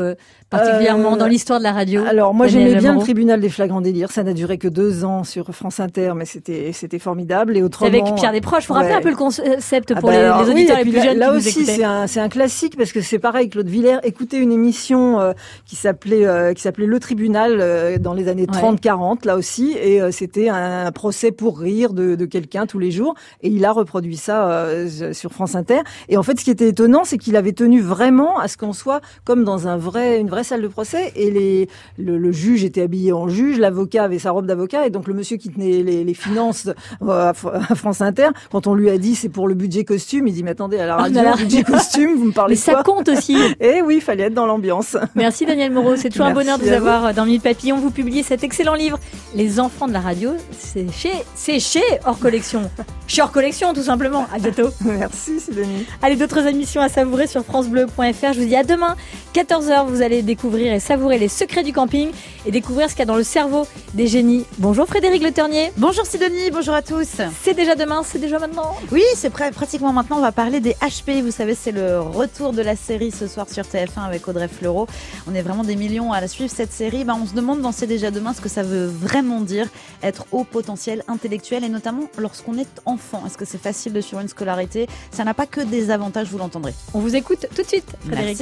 particulièrement 0.56 1.14
Euh, 1.14 1.16
dans 1.16 1.26
l'histoire 1.26 1.58
de 1.58 1.64
la 1.64 1.72
radio 1.72 2.02
Alors 2.08 2.34
moi 2.34 2.46
j'aimais 2.46 2.74
bien 2.76 2.94
le 2.94 3.00
tribunal 3.00 3.40
des 3.40 3.48
flagrants 3.48 3.80
délires. 3.80 4.10
Ça 4.10 4.22
n'a 4.22 4.32
duré 4.32 4.58
que 4.58 4.68
deux 4.68 5.04
ans 5.04 5.24
sur 5.24 5.50
France 5.54 5.80
Inter, 5.80 6.12
mais 6.16 6.24
c'était 6.24 6.70
c'était 6.72 6.98
formidable. 6.98 7.52
Et 7.56 7.60
C'est 7.60 7.62
autrement, 7.64 7.88
avec 7.88 8.14
Pierre 8.16 8.32
Desproges. 8.32 8.68
Rappeler 8.70 8.90
Ouais. 8.90 8.94
un 8.96 9.00
peu 9.00 9.10
le 9.10 9.16
concept 9.16 9.92
Ah 9.96 10.00
pour 10.00 10.08
bah 10.08 10.16
les, 10.16 10.22
alors, 10.22 10.42
les 10.42 10.48
oui, 10.48 10.52
auditeurs 10.54 10.78
et 10.78 10.84
les 10.84 10.90
plus 10.90 10.98
là- 10.98 11.04
jeunes 11.04 11.18
Là 11.18 11.26
qui 11.26 11.32
nous 11.32 11.38
aussi, 11.38 11.66
c'est 11.66 11.84
un, 11.84 12.06
c'est 12.06 12.20
un 12.20 12.28
classique 12.28 12.76
parce 12.76 12.92
que 12.92 13.00
c'est 13.00 13.18
pareil. 13.18 13.48
Claude 13.48 13.68
Villers 13.68 13.98
écoutait 14.04 14.38
une 14.38 14.52
émission 14.52 15.20
euh, 15.20 15.32
qui 15.66 15.76
s'appelait 15.76 16.26
euh, 16.26 16.52
qui 16.54 16.62
s'appelait 16.62 16.86
Le 16.86 16.98
Tribunal 17.00 17.98
dans 18.00 18.14
les 18.14 18.28
années 18.28 18.46
Ouais. 18.52 18.60
30-40 18.60 19.24
là 19.26 19.36
aussi, 19.36 19.72
et 19.72 20.00
c'était 20.12 20.48
un 20.48 20.90
procès 20.92 21.32
pour 21.32 21.58
rire 21.58 21.92
de, 21.92 22.14
de 22.14 22.24
quelqu'un 22.26 22.66
tous 22.66 22.78
les 22.78 22.90
jours. 22.90 23.14
Et 23.42 23.48
il 23.48 23.64
a 23.64 23.72
reproduit 23.72 24.16
ça 24.16 24.64
sur 25.12 25.32
France 25.32 25.54
Inter. 25.54 25.80
Et 26.08 26.16
en 26.16 26.22
fait, 26.22 26.38
ce 26.38 26.44
qui 26.44 26.50
était 26.50 26.68
étonnant, 26.68 27.04
c'est 27.04 27.18
qu'il 27.18 27.36
avait 27.36 27.52
tenu 27.52 27.80
vraiment 27.80 28.38
à 28.38 28.48
ce 28.48 28.56
qu'on 28.56 28.72
soit 28.72 29.00
comme 29.24 29.44
dans 29.44 29.66
un 29.68 29.76
vrai 29.76 30.20
une 30.20 30.28
vraie 30.28 30.43
salle 30.44 30.62
de 30.62 30.68
procès. 30.68 31.12
Et 31.16 31.30
les 31.32 31.68
le, 31.98 32.16
le 32.18 32.30
juge 32.32 32.62
était 32.64 32.82
habillé 32.82 33.12
en 33.12 33.28
juge, 33.28 33.58
l'avocat 33.58 34.04
avait 34.04 34.18
sa 34.20 34.30
robe 34.30 34.46
d'avocat, 34.46 34.86
et 34.86 34.90
donc 34.90 35.08
le 35.08 35.14
monsieur 35.14 35.36
qui 35.36 35.50
tenait 35.50 35.82
les, 35.82 36.04
les 36.04 36.14
finances 36.14 36.68
euh, 37.02 37.30
à, 37.30 37.32
Fr- 37.32 37.52
à 37.68 37.74
France 37.74 38.00
Inter, 38.00 38.28
quand 38.52 38.66
on 38.66 38.74
lui 38.74 38.90
a 38.90 38.98
dit 38.98 39.14
c'est 39.16 39.28
pour 39.28 39.48
le 39.48 39.54
budget 39.54 39.84
costume, 39.84 40.28
il 40.28 40.34
dit 40.34 40.42
mais 40.44 40.50
attendez 40.52 40.78
à 40.78 40.86
la 40.86 40.94
Ah, 40.96 41.02
radio, 41.02 41.20
budget 41.36 41.62
costume, 41.64 42.14
vous 42.16 42.26
me 42.26 42.32
parlez 42.34 42.52
Mais 42.54 42.56
de 42.56 42.60
ça 42.64 42.72
quoi? 42.74 42.82
compte 42.84 43.08
aussi. 43.08 43.36
Eh 43.60 43.82
oui, 43.82 43.96
il 43.96 44.00
fallait 44.02 44.24
être 44.24 44.34
dans 44.34 44.46
l'ambiance. 44.46 44.96
Merci 45.14 45.46
Daniel 45.46 45.72
Moreau, 45.72 45.96
c'est 45.96 46.10
toujours 46.10 46.26
un 46.26 46.34
bonheur 46.34 46.58
de 46.58 46.64
vous 46.64 46.72
avoir 46.72 47.14
dans 47.14 47.24
Minute 47.24 47.42
Papillon. 47.42 47.76
Vous 47.78 47.90
publiez 47.90 48.22
cet 48.22 48.44
excellent 48.44 48.74
livre, 48.74 48.98
Les 49.34 49.58
enfants 49.60 49.88
de 49.88 49.92
la 49.92 50.00
radio. 50.00 50.30
C'est 50.50 50.90
chez, 50.92 51.12
c'est 51.34 51.60
chez 51.60 51.82
Hors 52.04 52.18
Collection. 52.18 52.70
Chez 53.06 53.22
Hors 53.22 53.32
Collection, 53.32 53.72
tout 53.72 53.82
simplement. 53.82 54.26
À 54.34 54.38
bientôt. 54.38 54.68
Merci 54.84 55.40
Sidonie. 55.40 55.86
Allez, 56.02 56.16
d'autres 56.16 56.46
émissions 56.46 56.80
à 56.82 56.88
savourer 56.88 57.26
sur 57.26 57.44
FranceBleu.fr. 57.44 58.32
Je 58.34 58.40
vous 58.40 58.46
dis 58.46 58.56
à 58.56 58.64
demain, 58.64 58.96
14h. 59.34 59.86
Vous 59.86 60.02
allez 60.02 60.22
découvrir 60.24 60.72
et 60.72 60.80
savourer 60.80 61.18
les 61.18 61.28
secrets 61.28 61.62
du 61.62 61.72
camping 61.72 62.10
et 62.46 62.50
découvrir 62.50 62.88
ce 62.88 62.94
qu'il 62.94 63.00
y 63.00 63.02
a 63.02 63.06
dans 63.06 63.16
le 63.16 63.22
cerveau 63.24 63.66
des 63.94 64.06
génies. 64.06 64.44
Bonjour 64.58 64.86
Frédéric 64.86 65.22
Le 65.22 65.30
Ternier. 65.32 65.70
Bonjour 65.76 66.04
Sidonie, 66.06 66.50
bonjour 66.52 66.74
à 66.74 66.82
tous. 66.82 67.08
C'est 67.42 67.54
déjà 67.54 67.74
demain, 67.74 68.02
c'est 68.04 68.18
déjà 68.18 68.38
maintenant. 68.38 68.74
Oui, 68.92 69.02
c'est 69.14 69.32
pra- 69.32 69.52
pratiquement 69.52 69.92
maintenant. 69.92 70.18
On 70.18 70.22
va 70.22 70.32
parler 70.32 70.60
des 70.60 70.72
HP. 70.74 71.22
Vous 71.22 71.30
savez, 71.30 71.54
c'est 71.54 71.72
le 71.72 72.00
retour 72.00 72.52
de 72.52 72.62
la 72.62 72.76
série 72.76 73.10
ce 73.10 73.26
soir 73.26 73.46
sur 73.48 73.64
TF1 73.64 74.04
avec 74.06 74.26
Audrey 74.28 74.48
Fleurot. 74.48 74.86
On 75.26 75.34
est 75.34 75.42
vraiment 75.42 75.64
des 75.64 75.76
millions 75.76 76.12
à 76.12 76.20
la 76.20 76.28
suivre 76.28 76.50
cette 76.54 76.72
série. 76.72 77.04
Bah, 77.04 77.16
on 77.20 77.26
se 77.26 77.34
demande 77.34 77.60
dans 77.60 77.72
C'est 77.72 77.86
déjà 77.86 78.10
demain 78.10 78.32
ce 78.32 78.40
que 78.40 78.48
ça 78.48 78.62
veut 78.62 78.86
vraiment 78.86 79.40
dire 79.40 79.68
être 80.02 80.26
haut 80.32 80.44
potentiel 80.44 81.02
intellectuel 81.08 81.64
et 81.64 81.68
notamment 81.68 82.04
lorsqu'on 82.18 82.58
est 82.58 82.68
enfant. 82.86 83.22
Est-ce 83.26 83.36
que 83.38 83.44
c'est 83.44 83.60
facile 83.62 83.92
de 83.92 84.00
suivre 84.00 84.20
une 84.22 84.28
scolarité? 84.28 84.86
Ça 85.10 85.24
n'a 85.24 85.34
pas 85.34 85.46
que 85.46 85.60
des 85.60 85.90
avantages, 85.90 86.28
vous 86.30 86.38
l'entendrez. 86.38 86.74
On 86.94 87.00
vous 87.00 87.14
écoute 87.16 87.46
tout 87.54 87.62
de 87.62 87.66
suite, 87.68 87.90
Frédéric. 88.06 88.38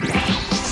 Merci. 0.00 0.65